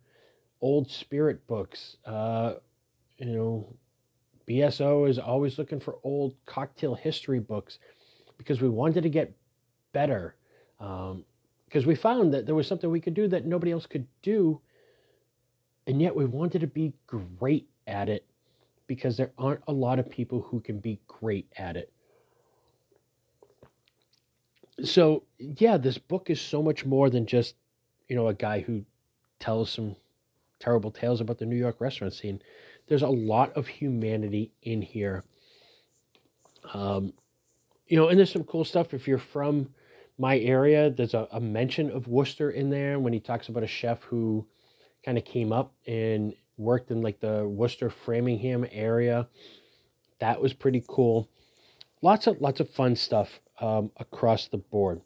[0.60, 1.96] old spirit books.
[2.04, 2.54] Uh,
[3.18, 3.76] you know,
[4.48, 7.78] BSO is always looking for old cocktail history books
[8.38, 9.36] because we wanted to get
[9.92, 10.34] better.
[10.80, 11.24] Um,
[11.66, 14.60] because we found that there was something we could do that nobody else could do,
[15.86, 18.24] and yet we wanted to be great at it
[18.86, 21.92] because there aren't a lot of people who can be great at it.
[24.82, 27.54] So, yeah, this book is so much more than just,
[28.08, 28.84] you know, a guy who
[29.38, 29.94] tells some
[30.58, 32.42] terrible tales about the New York restaurant scene.
[32.88, 35.24] There's a lot of humanity in here.
[36.72, 37.12] Um,
[37.86, 38.94] you know, and there's some cool stuff.
[38.94, 39.68] If you're from
[40.18, 43.68] my area, there's a, a mention of Worcester in there when he talks about a
[43.68, 44.46] chef who
[45.04, 49.28] kind of came up and worked in like the Worcester Framingham area.
[50.20, 51.28] That was pretty cool.
[52.02, 55.00] Lots of lots of fun stuff um, across the board.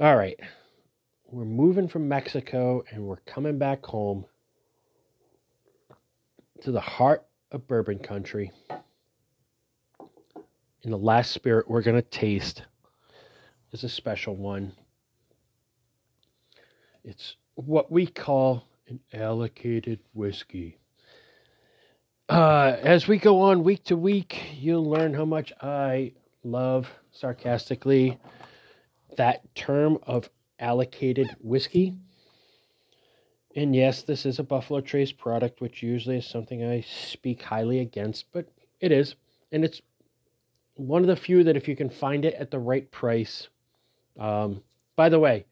[0.00, 0.38] All right,
[1.30, 4.26] we're moving from Mexico and we're coming back home
[6.62, 8.52] to the heart of bourbon country.
[10.82, 12.62] And the last spirit we're going to taste
[13.72, 14.72] is a special one.
[17.02, 20.78] It's what we call an allocated whiskey.
[22.28, 26.12] Uh, as we go on week to week, you'll learn how much I
[26.44, 28.18] love, sarcastically,
[29.16, 30.28] that term of
[30.60, 31.94] allocated whiskey.
[33.54, 37.78] And yes, this is a Buffalo Trace product, which usually is something I speak highly
[37.78, 38.46] against, but
[38.80, 39.14] it is.
[39.50, 39.80] And it's
[40.74, 43.48] one of the few that if you can find it at the right price.
[44.18, 44.62] Um,
[44.94, 45.46] by the way,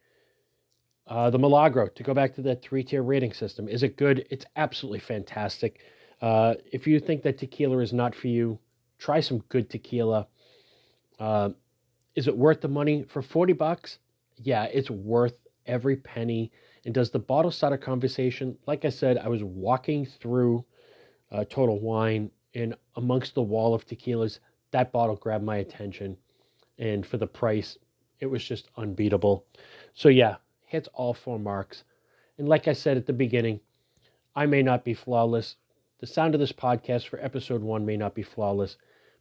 [1.06, 4.26] uh, the Milagro, to go back to that three tier rating system, is it good?
[4.30, 5.80] It's absolutely fantastic.
[6.20, 8.58] Uh, if you think that tequila is not for you,
[8.98, 10.26] try some good tequila.
[11.18, 11.50] Uh,
[12.14, 13.98] is it worth the money for 40 bucks?
[14.36, 15.34] Yeah, it's worth
[15.66, 16.52] every penny.
[16.84, 18.56] And does the bottle start a conversation?
[18.66, 20.64] Like I said, I was walking through
[21.30, 24.38] uh, Total Wine, and amongst the wall of tequilas,
[24.70, 26.16] that bottle grabbed my attention.
[26.78, 27.78] And for the price,
[28.20, 29.44] it was just unbeatable.
[29.94, 30.36] So, yeah,
[30.74, 31.84] hits all four marks.
[32.36, 33.60] And like I said at the beginning,
[34.34, 35.54] I may not be flawless.
[36.00, 38.76] The sound of this podcast for episode one may not be flawless,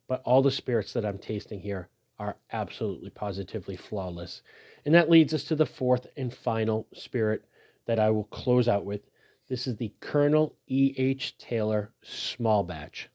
[0.07, 4.41] but all the spirits that I'm tasting here are absolutely positively flawless.
[4.83, 7.45] And that leads us to the fourth and final spirit
[7.85, 9.01] that I will close out with.
[9.47, 11.37] This is the Colonel E.H.
[11.37, 13.09] Taylor Small Batch.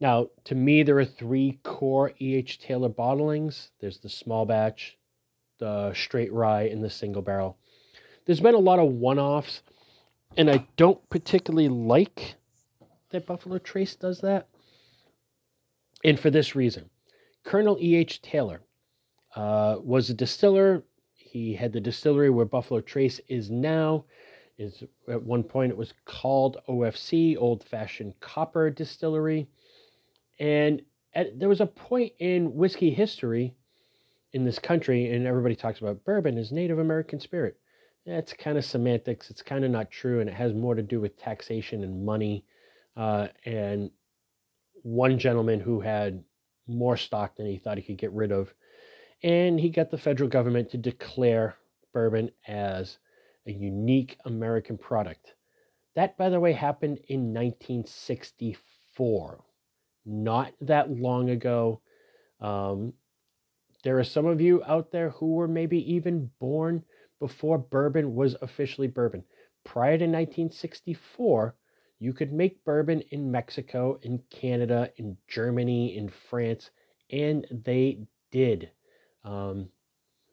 [0.00, 2.58] Now, to me, there are three core E.H.
[2.58, 4.98] Taylor bottlings there's the small batch,
[5.58, 7.56] the straight rye, and the single barrel.
[8.24, 9.62] There's been a lot of one offs,
[10.36, 12.34] and I don't particularly like
[13.10, 14.48] that Buffalo Trace does that.
[16.04, 16.90] And for this reason
[17.44, 18.22] Colonel E.H.
[18.22, 18.60] Taylor
[19.34, 20.82] uh, was a distiller.
[21.14, 24.04] He had the distillery where Buffalo Trace is now.
[24.58, 29.48] Is at one point it was called OFC, Old Fashioned Copper Distillery,
[30.38, 30.80] and
[31.14, 33.54] at, there was a point in whiskey history
[34.32, 37.58] in this country, and everybody talks about bourbon as Native American spirit.
[38.04, 39.30] It's kind of semantics.
[39.30, 42.44] It's kind of not true, and it has more to do with taxation and money.
[42.96, 43.90] Uh, and
[44.82, 46.22] one gentleman who had
[46.68, 48.52] more stock than he thought he could get rid of.
[49.22, 51.56] And he got the federal government to declare
[51.92, 52.98] bourbon as
[53.46, 55.34] a unique American product.
[55.94, 59.44] That, by the way, happened in 1964,
[60.04, 61.80] not that long ago.
[62.40, 62.92] Um,
[63.82, 66.84] there are some of you out there who were maybe even born
[67.20, 69.24] before bourbon was officially bourbon.
[69.64, 71.54] Prior to 1964,
[71.98, 76.70] you could make bourbon in Mexico, in Canada, in Germany, in France,
[77.10, 78.00] and they
[78.30, 78.70] did.
[79.24, 79.68] Um,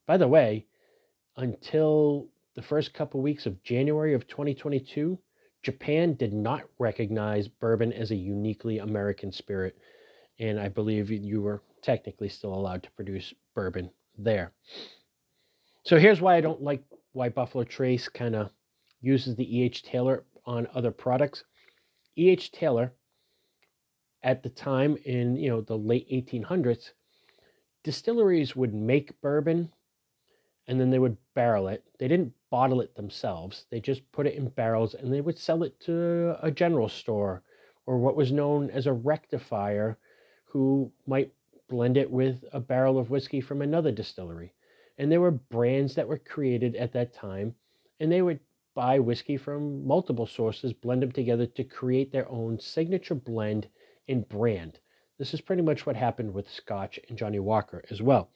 [0.06, 0.66] by the way,
[1.38, 5.18] until the first couple weeks of January of 2022,
[5.64, 9.78] Japan did not recognize bourbon as a uniquely American spirit,
[10.40, 14.52] and I believe you were technically still allowed to produce bourbon there.
[15.84, 18.50] So here's why I don't like why Buffalo Trace kind of
[19.02, 19.84] uses the E.H.
[19.84, 21.44] Taylor on other products.
[22.18, 22.52] E.H.
[22.52, 22.94] Taylor,
[24.24, 26.92] at the time in you know the late 1800s,
[27.84, 29.70] distilleries would make bourbon
[30.68, 31.84] and then they would barrel it.
[32.00, 33.66] They didn't bottle it themselves.
[33.70, 37.44] They just put it in barrels and they would sell it to a general store
[37.86, 39.98] or what was known as a rectifier
[40.46, 41.34] who might
[41.74, 44.54] blend it with a barrel of whiskey from another distillery.
[45.00, 47.56] And there were brands that were created at that time
[48.00, 48.40] and they would
[48.76, 53.68] buy whiskey from multiple sources, blend them together to create their own signature blend
[54.08, 54.78] and brand.
[55.18, 58.30] This is pretty much what happened with Scotch and Johnnie Walker as well.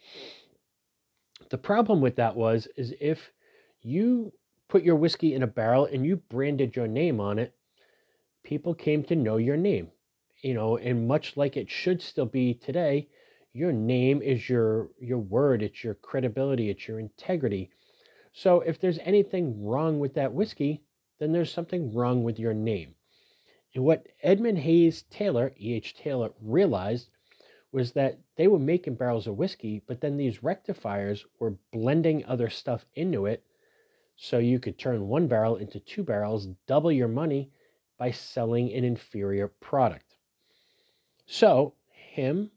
[1.51, 3.31] The problem with that was is if
[3.83, 4.33] you
[4.67, 7.53] put your whiskey in a barrel and you branded your name on it,
[8.43, 9.91] people came to know your name.
[10.41, 13.09] You know, and much like it should still be today,
[13.58, 17.72] your name is your your word, it's your credibility, it's your integrity.
[18.32, 20.84] So if there's anything wrong with that whiskey,
[21.20, 22.93] then there's something wrong with your name.
[23.74, 25.95] And what Edmund Haynes Taylor, E.H.
[25.95, 27.10] Taylor, realized
[27.72, 32.49] was that they were making barrels of whiskey, but then these rectifiers were blending other
[32.49, 33.44] stuff into it
[34.15, 37.49] so you could turn one barrel into two barrels, double your money
[37.98, 40.15] by selling an inferior product.
[41.26, 42.52] So, him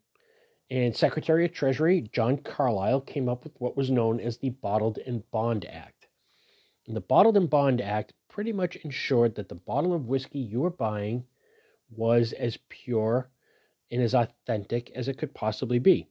[0.70, 4.98] and Secretary of Treasury John Carlisle came up with what was known as the Bottled
[4.98, 6.06] in Bond Act.
[6.86, 10.60] And the Bottled in Bond Act pretty much ensured that the bottle of whiskey you
[10.60, 11.24] were buying
[11.90, 13.28] was as pure
[13.90, 16.06] and as authentic as it could possibly be.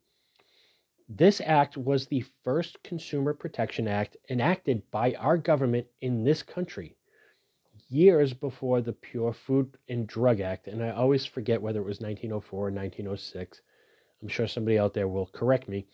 [1.07, 6.97] This act was the first Consumer Protection Act enacted by our government in this country
[7.89, 10.67] years before the Pure Food and Drug Act.
[10.67, 13.61] And I always forget whether it was 1904 or 1906.
[14.21, 15.85] I'm sure somebody out there will correct me.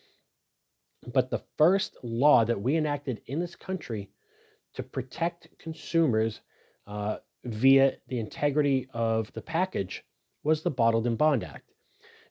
[1.11, 4.09] But the first law that we enacted in this country
[4.73, 6.41] to protect consumers
[6.87, 10.03] uh, via the integrity of the package
[10.43, 11.71] was the Bottled in Bond Act.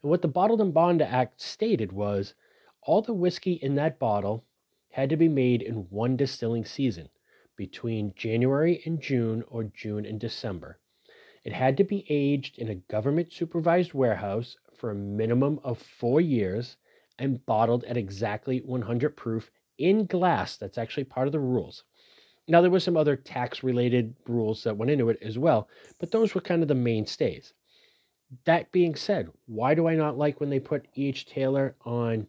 [0.03, 2.35] And what the Bottled in Bond Act stated was
[2.83, 4.45] all the whiskey in that bottle
[4.91, 7.09] had to be made in one distilling season
[7.57, 10.79] between January and June or June and December.
[11.45, 16.21] It had to be aged in a government supervised warehouse for a minimum of four
[16.21, 16.77] years
[17.19, 20.59] and bottled at exactly 100 proof in glass.
[20.59, 21.85] That's actually part of the rules.
[22.49, 26.11] Now, there were some other tax related rules that went into it as well, but
[26.11, 27.55] those were kind of the mainstays.
[28.45, 31.25] That being said, why do I not like when they put E.H.
[31.25, 32.29] Taylor on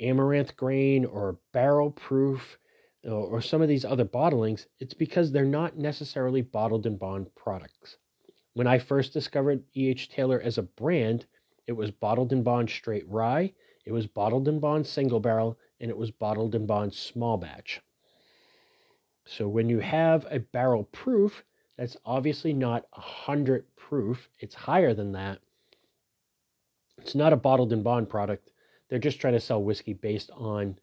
[0.00, 2.58] amaranth grain or barrel proof
[3.04, 4.66] or, or some of these other bottlings?
[4.80, 7.98] It's because they're not necessarily bottled in bond products.
[8.58, 10.08] When I first discovered E.H.
[10.08, 11.26] Taylor as a brand,
[11.68, 13.52] it was bottled in bond straight rye,
[13.84, 17.80] it was bottled in bond single barrel, and it was bottled in bond small batch.
[19.24, 21.44] So when you have a barrel proof,
[21.76, 25.38] that's obviously not 100 proof, it's higher than that.
[27.00, 28.50] It's not a bottled in bond product.
[28.88, 30.80] They're just trying to sell whiskey based on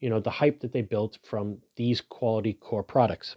[0.00, 3.36] you know the hype that they built from these quality core products.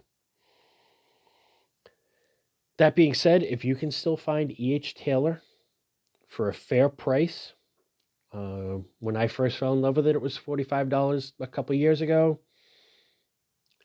[2.78, 4.94] That being said, if you can still find E.H.
[4.94, 5.42] Taylor
[6.28, 7.52] for a fair price,
[8.32, 12.00] uh, when I first fell in love with it, it was $45 a couple years
[12.00, 12.40] ago.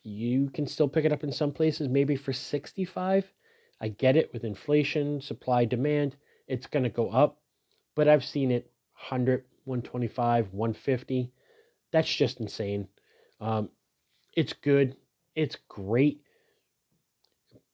[0.02, 3.32] You can still pick it up in some places, maybe for 65
[3.80, 6.16] I get it with inflation, supply, demand,
[6.46, 7.40] it's going to go up,
[7.94, 8.70] but I've seen it
[9.10, 11.32] 100, 125, 150.
[11.92, 12.88] That's just insane.
[13.42, 13.68] Um,
[14.34, 14.96] it's good,
[15.34, 16.22] it's great,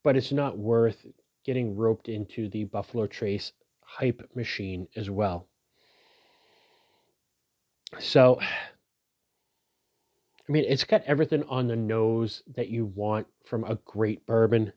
[0.02, 1.06] but it's not worth
[1.44, 3.52] getting roped into the Buffalo Trace
[3.82, 5.46] hype machine as well.
[7.98, 14.24] So, I mean, it's got everything on the nose that you want from a great
[14.26, 14.72] bourbon.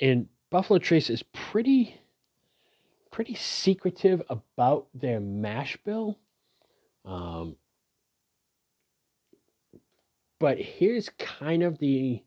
[0.00, 2.00] And Buffalo Trace is pretty
[3.10, 6.18] pretty secretive about their mash bill.
[7.06, 7.56] Um,
[10.38, 12.22] but here's kind of the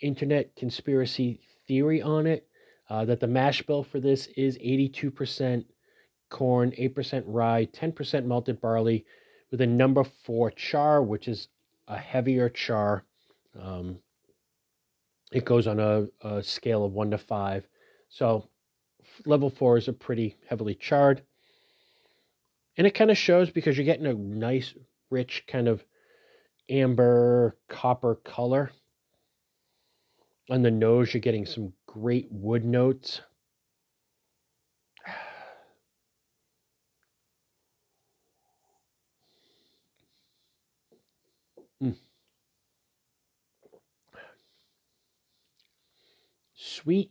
[0.00, 2.46] internet conspiracy theory on it
[2.88, 5.64] uh, that the mash bill for this is 82%
[6.28, 9.04] corn, 8% rye, 10% malted barley,
[9.50, 11.48] with a number four char, which is
[11.88, 13.04] a heavier char.
[13.60, 13.98] Um,
[15.32, 17.66] it goes on a, a, scale of one to five.
[18.08, 18.48] So
[19.26, 21.22] level four is a pretty heavily charred.
[22.76, 24.74] And it kind of shows because you're getting a nice,
[25.10, 25.84] rich kind of
[26.68, 28.70] amber copper color.
[30.48, 33.20] On the nose, you're getting some great wood notes.
[41.82, 41.94] Mm.
[46.54, 47.10] Sweet,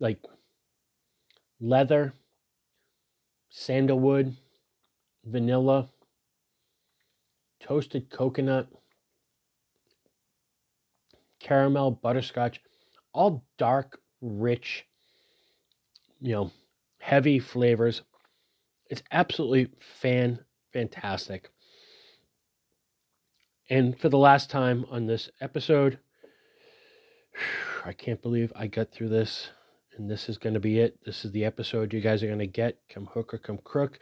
[0.00, 0.20] like
[1.60, 2.12] leather,
[3.50, 4.36] sandalwood,
[5.24, 5.90] vanilla,
[7.60, 8.68] toasted coconut
[11.40, 12.60] caramel, butterscotch,
[13.12, 14.86] all dark, rich,
[16.20, 16.50] you know,
[16.98, 18.02] heavy flavors.
[18.88, 19.68] It's absolutely
[20.00, 20.40] fan
[20.72, 21.50] fantastic.
[23.68, 25.98] And for the last time on this episode,
[27.84, 29.50] I can't believe I got through this.
[29.96, 30.98] And this is going to be it.
[31.04, 32.78] This is the episode you guys are going to get.
[32.88, 33.98] Come hook or come crook.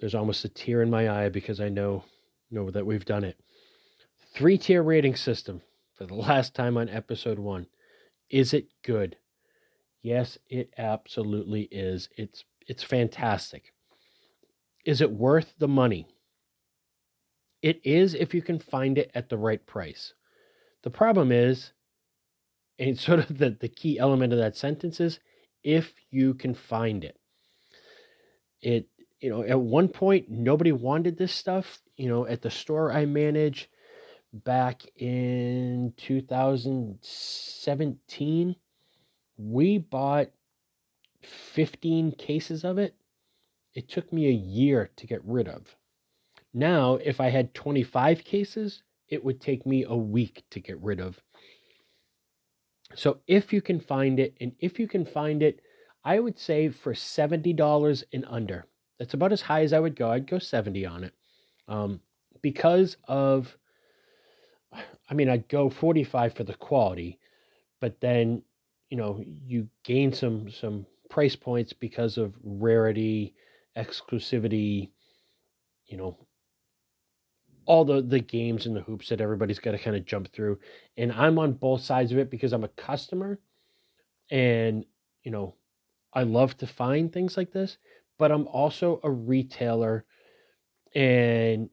[0.00, 2.04] There's almost a tear in my eye because I know
[2.50, 3.36] know that we've done it.
[4.36, 5.62] Three tier rating system
[5.94, 7.66] for the last time on episode one.
[8.28, 9.16] Is it good?
[10.02, 12.10] Yes, it absolutely is.
[12.18, 13.72] It's it's fantastic.
[14.84, 16.06] Is it worth the money?
[17.62, 20.12] It is if you can find it at the right price.
[20.82, 21.72] The problem is,
[22.78, 25.18] and sort of the, the key element of that sentence is
[25.64, 27.18] if you can find it.
[28.60, 28.88] It,
[29.18, 31.80] you know, at one point nobody wanted this stuff.
[31.96, 33.70] You know, at the store I manage,
[34.44, 38.56] back in 2017,
[39.36, 40.28] we bought
[41.22, 42.94] 15 cases of it.
[43.74, 45.76] It took me a year to get rid of.
[46.54, 51.00] Now, if I had 25 cases, it would take me a week to get rid
[51.00, 51.20] of.
[52.94, 55.60] So, if you can find it, and if you can find it,
[56.04, 58.66] I would say for $70 and under.
[58.98, 60.10] That's about as high as I would go.
[60.10, 61.12] I'd go 70 on it.
[61.68, 62.00] Um,
[62.40, 63.58] because of
[65.10, 67.18] I mean, I'd go 45 for the quality,
[67.80, 68.42] but then,
[68.90, 73.34] you know, you gain some some price points because of rarity,
[73.76, 74.90] exclusivity,
[75.86, 76.16] you know,
[77.66, 80.58] all the the games and the hoops that everybody's got to kind of jump through.
[80.96, 83.38] And I'm on both sides of it because I'm a customer
[84.30, 84.84] and,
[85.22, 85.54] you know,
[86.12, 87.78] I love to find things like this,
[88.18, 90.04] but I'm also a retailer
[90.94, 91.68] and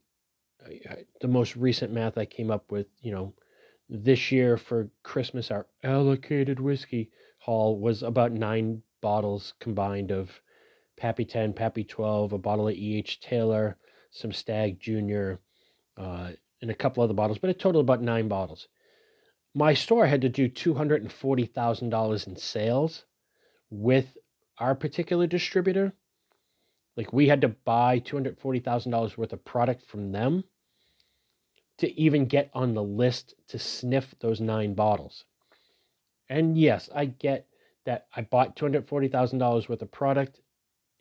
[1.21, 3.33] the most recent math I came up with, you know,
[3.89, 10.41] this year for Christmas, our allocated whiskey haul was about nine bottles combined of
[10.97, 13.19] Pappy 10, Pappy 12, a bottle of E.H.
[13.19, 13.77] Taylor,
[14.11, 15.39] some Stag Junior,
[15.97, 16.31] uh,
[16.61, 18.67] and a couple other bottles, but it totaled about nine bottles.
[19.53, 23.05] My store had to do $240,000 in sales
[23.69, 24.17] with
[24.57, 25.93] our particular distributor.
[26.95, 30.43] Like we had to buy $240,000 worth of product from them
[31.83, 35.25] to even get on the list to sniff those nine bottles.
[36.29, 37.45] And yes, I get
[37.85, 40.39] that I bought $240,000 worth of product,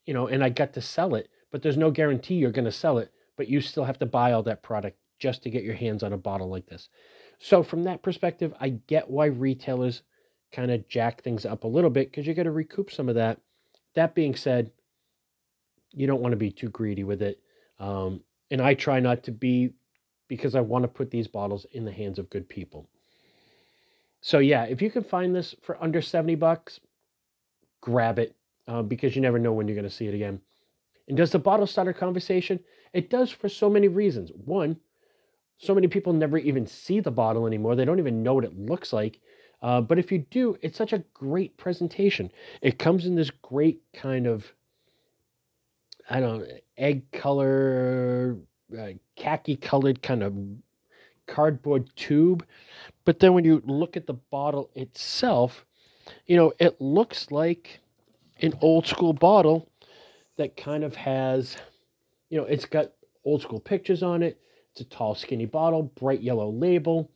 [0.04, 2.72] you know, and I got to sell it, but there's no guarantee you're going to
[2.72, 5.76] sell it, but you still have to buy all that product just to get your
[5.76, 6.88] hands on a bottle like this.
[7.38, 10.02] So, from that perspective, I get why retailers
[10.50, 13.14] kind of jack things up a little bit because you got to recoup some of
[13.14, 13.38] that.
[13.94, 14.72] That being said,
[15.92, 17.40] you don't want to be too greedy with it.
[17.78, 19.74] Um, and I try not to be
[20.32, 22.88] because I want to put these bottles in the hands of good people.
[24.22, 26.80] So yeah, if you can find this for under 70 bucks,
[27.82, 28.34] grab it
[28.66, 30.40] uh, because you never know when you're going to see it again.
[31.06, 32.60] And does the bottle starter conversation?
[32.94, 34.30] It does for so many reasons.
[34.46, 34.78] One,
[35.58, 37.76] so many people never even see the bottle anymore.
[37.76, 39.20] They don't even know what it looks like.
[39.60, 42.32] Uh, but if you do, it's such a great presentation.
[42.62, 44.50] It comes in this great kind of,
[46.08, 46.46] I don't know,
[46.78, 48.38] egg color,
[48.78, 50.34] uh, khaki colored kind of
[51.26, 52.44] cardboard tube.
[53.04, 55.64] But then when you look at the bottle itself,
[56.26, 57.80] you know, it looks like
[58.40, 59.68] an old school bottle
[60.36, 61.56] that kind of has,
[62.28, 62.92] you know, it's got
[63.24, 64.40] old school pictures on it.
[64.72, 67.10] It's a tall, skinny bottle, bright yellow label.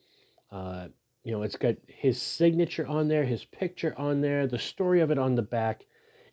[0.52, 0.88] Uh,
[1.24, 5.10] you know, it's got his signature on there, his picture on there, the story of
[5.10, 5.84] it on the back.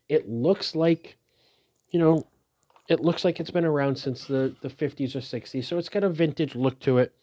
[0.10, 1.18] It looks like,
[1.90, 2.27] you know,
[2.88, 5.65] it looks like it's been around since the, the 50s or 60s.
[5.65, 7.14] So it's got a vintage look to it.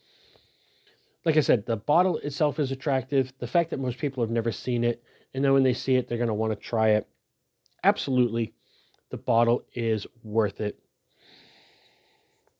[1.23, 3.31] Like I said, the bottle itself is attractive.
[3.39, 6.07] The fact that most people have never seen it, and then when they see it,
[6.07, 7.07] they're going to want to try it.
[7.83, 8.53] Absolutely,
[9.11, 10.79] the bottle is worth it.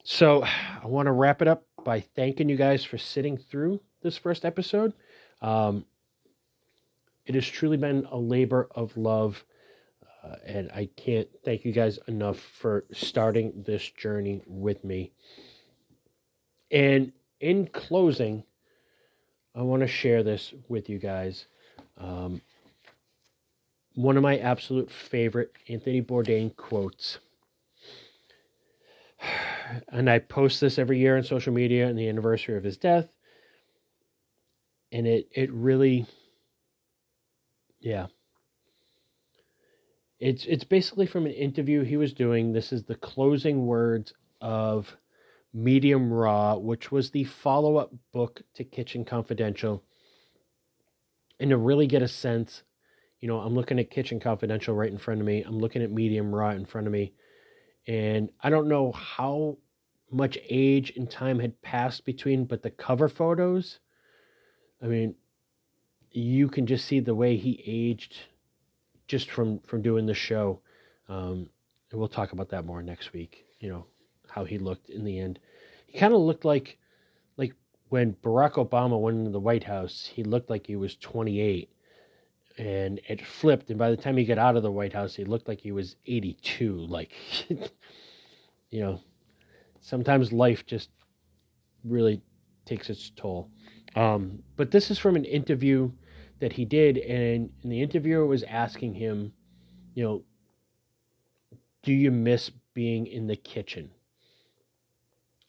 [0.04, 4.18] So I want to wrap it up by thanking you guys for sitting through this
[4.18, 4.94] first episode.
[5.42, 5.86] Um,
[7.26, 9.44] it has truly been a labor of love,
[10.24, 15.12] uh, and I can't thank you guys enough for starting this journey with me.
[16.70, 18.44] And in closing,
[19.56, 21.48] I want to share this with you guys.
[21.98, 22.42] Um,
[23.96, 27.20] one of my absolute favorite Anthony Bourdain quotes.
[29.88, 33.08] And I post this every year on social media on the anniversary of his death
[34.92, 36.06] and it it really
[37.80, 38.08] yeah
[40.22, 42.54] it's it's basically from an interview he was doing.
[42.54, 44.96] This is the closing words of
[45.54, 49.84] medium raw which was the follow-up book to kitchen confidential.
[51.40, 52.64] And to really get a sense
[53.20, 55.44] you know i'm looking at kitchen confidential right in front of me.
[55.44, 57.14] I'm looking at medium raw in front of me.
[57.88, 59.58] And i don't know how
[60.10, 63.80] much age and time had passed between but the cover photos
[64.82, 65.16] I mean,
[66.10, 68.16] you can just see the way he aged
[69.12, 70.62] just from from doing the show.
[71.10, 71.50] Um,
[71.92, 73.46] and we'll talk about that more next week.
[73.60, 73.86] You know
[74.30, 75.38] how he looked in the end.
[75.86, 76.78] He kind of looked like
[77.36, 77.54] like
[77.90, 80.10] when Barack Obama went into the White House.
[80.12, 81.70] He looked like he was 28,
[82.58, 83.70] and it flipped.
[83.70, 85.74] And by the time he got out of the White House, he looked like he
[85.74, 86.74] was 82.
[86.74, 87.12] Like,
[87.50, 89.02] you know,
[89.82, 90.90] sometimes life just
[91.84, 92.22] really
[92.64, 93.50] takes its toll.
[93.94, 95.92] Um, but this is from an interview
[96.42, 99.32] that he did, and, and the interviewer was asking him,
[99.94, 100.24] you know,
[101.84, 103.92] do you miss being in the kitchen?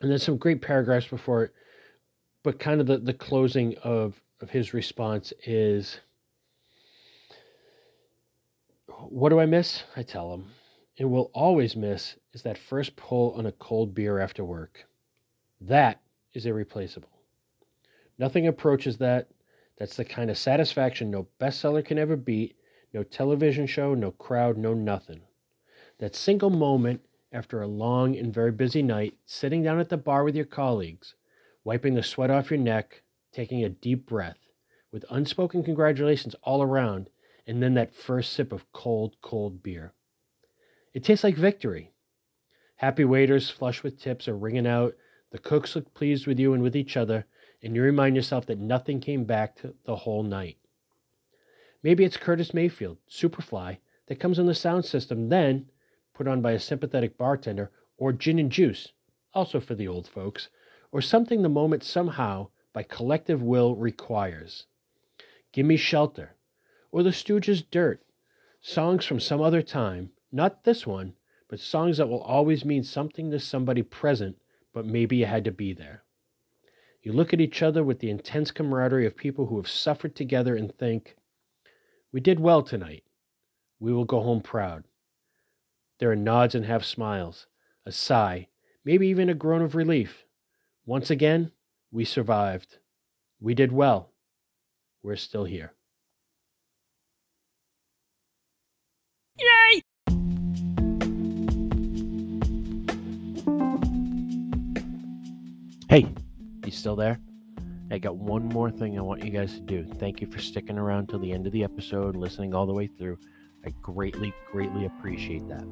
[0.01, 1.55] And there's some great paragraphs before it,
[2.43, 5.99] but kind of the, the closing of, of his response is,
[9.09, 9.83] What do I miss?
[9.97, 10.47] I tell him.
[10.99, 14.87] And will always miss is that first pull on a cold beer after work.
[15.61, 16.01] That
[16.35, 17.09] is irreplaceable.
[18.19, 19.29] Nothing approaches that.
[19.83, 22.57] That's the kind of satisfaction no bestseller can ever beat,
[22.95, 25.23] no television show, no crowd, no nothing.
[25.99, 27.01] That single moment
[27.33, 31.17] after a long and very busy night, sitting down at the bar with your colleagues,
[31.65, 33.03] wiping the sweat off your neck,
[33.33, 34.39] taking a deep breath,
[34.93, 37.11] with unspoken congratulations all around,
[37.45, 39.95] and then that first sip of cold, cold beer.
[40.95, 41.91] It tastes like victory.
[42.77, 44.95] Happy waiters, flush with tips, are ringing out.
[45.33, 47.27] The cooks look pleased with you and with each other,
[47.63, 50.57] and you remind yourself that nothing came back the whole night.
[51.83, 55.71] Maybe it's Curtis Mayfield, Superfly, that comes on the sound system, then
[56.15, 58.93] put on by a sympathetic bartender, or gin and juice,
[59.33, 60.49] also for the old folks,
[60.91, 64.67] or something the moment somehow, by collective will, requires.
[65.53, 66.37] Give me shelter,
[66.91, 68.03] or the Stooges' dirt,
[68.61, 71.15] songs from some other time, not this one,
[71.49, 74.37] but songs that will always mean something to somebody present,
[74.73, 76.02] but maybe you had to be there.
[77.03, 80.55] You look at each other with the intense camaraderie of people who have suffered together
[80.55, 81.17] and think,
[82.13, 83.03] We did well tonight.
[83.81, 84.85] We will go home proud.
[85.99, 87.49] There are nods and half smiles,
[87.85, 88.47] a sigh,
[88.85, 90.27] maybe even a groan of relief.
[90.87, 91.51] Once again,
[91.91, 92.79] we survived.
[93.41, 94.13] We did well.
[95.03, 95.75] We're still here.
[99.39, 99.83] Yay!
[105.89, 106.07] Hey,
[106.73, 107.21] you still there?
[107.91, 109.85] I got one more thing I want you guys to do.
[109.85, 112.87] Thank you for sticking around till the end of the episode, listening all the way
[112.87, 113.19] through.
[113.67, 115.65] I greatly, greatly appreciate that.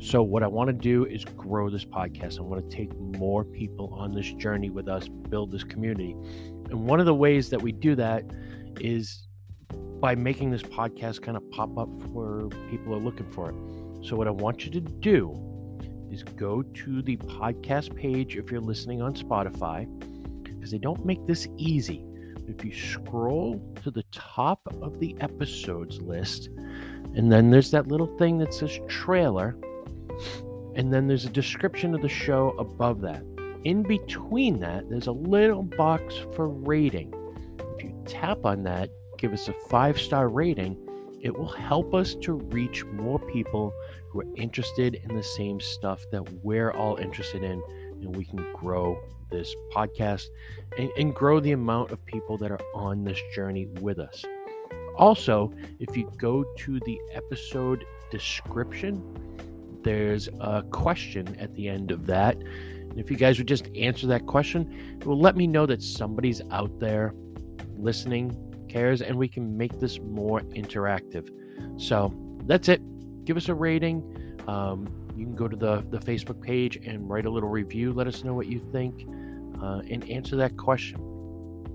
[0.00, 2.38] So, what I want to do is grow this podcast.
[2.38, 6.16] I want to take more people on this journey with us, build this community.
[6.70, 8.24] And one of the ways that we do that
[8.80, 9.28] is
[10.00, 14.06] by making this podcast kind of pop up where people are looking for it.
[14.06, 15.49] So, what I want you to do
[16.10, 19.86] is go to the podcast page if you're listening on Spotify,
[20.42, 22.04] because they don't make this easy.
[22.48, 26.48] If you scroll to the top of the episodes list,
[27.14, 29.56] and then there's that little thing that says trailer,
[30.74, 33.22] and then there's a description of the show above that.
[33.64, 37.14] In between that, there's a little box for rating.
[37.76, 40.76] If you tap on that, give us a five star rating,
[41.20, 43.74] it will help us to reach more people
[44.10, 47.62] who are interested in the same stuff that we're all interested in,
[48.00, 49.00] and we can grow
[49.30, 50.26] this podcast
[50.76, 54.24] and, and grow the amount of people that are on this journey with us.
[54.96, 59.00] Also, if you go to the episode description,
[59.82, 62.36] there's a question at the end of that.
[62.36, 65.82] And if you guys would just answer that question, it will let me know that
[65.82, 67.14] somebody's out there
[67.78, 68.36] listening,
[68.68, 71.30] cares, and we can make this more interactive.
[71.80, 72.12] So
[72.46, 72.82] that's it
[73.24, 74.38] give us a rating.
[74.48, 77.92] Um, you can go to the, the Facebook page and write a little review.
[77.92, 79.06] Let us know what you think
[79.62, 80.98] uh, and answer that question.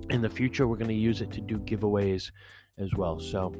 [0.09, 2.31] In the future, we're going to use it to do giveaways
[2.77, 3.19] as well.
[3.19, 3.53] So,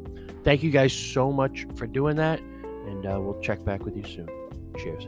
[0.43, 4.03] thank you guys so much for doing that, and uh, we'll check back with you
[4.03, 4.27] soon.
[4.77, 5.07] Cheers.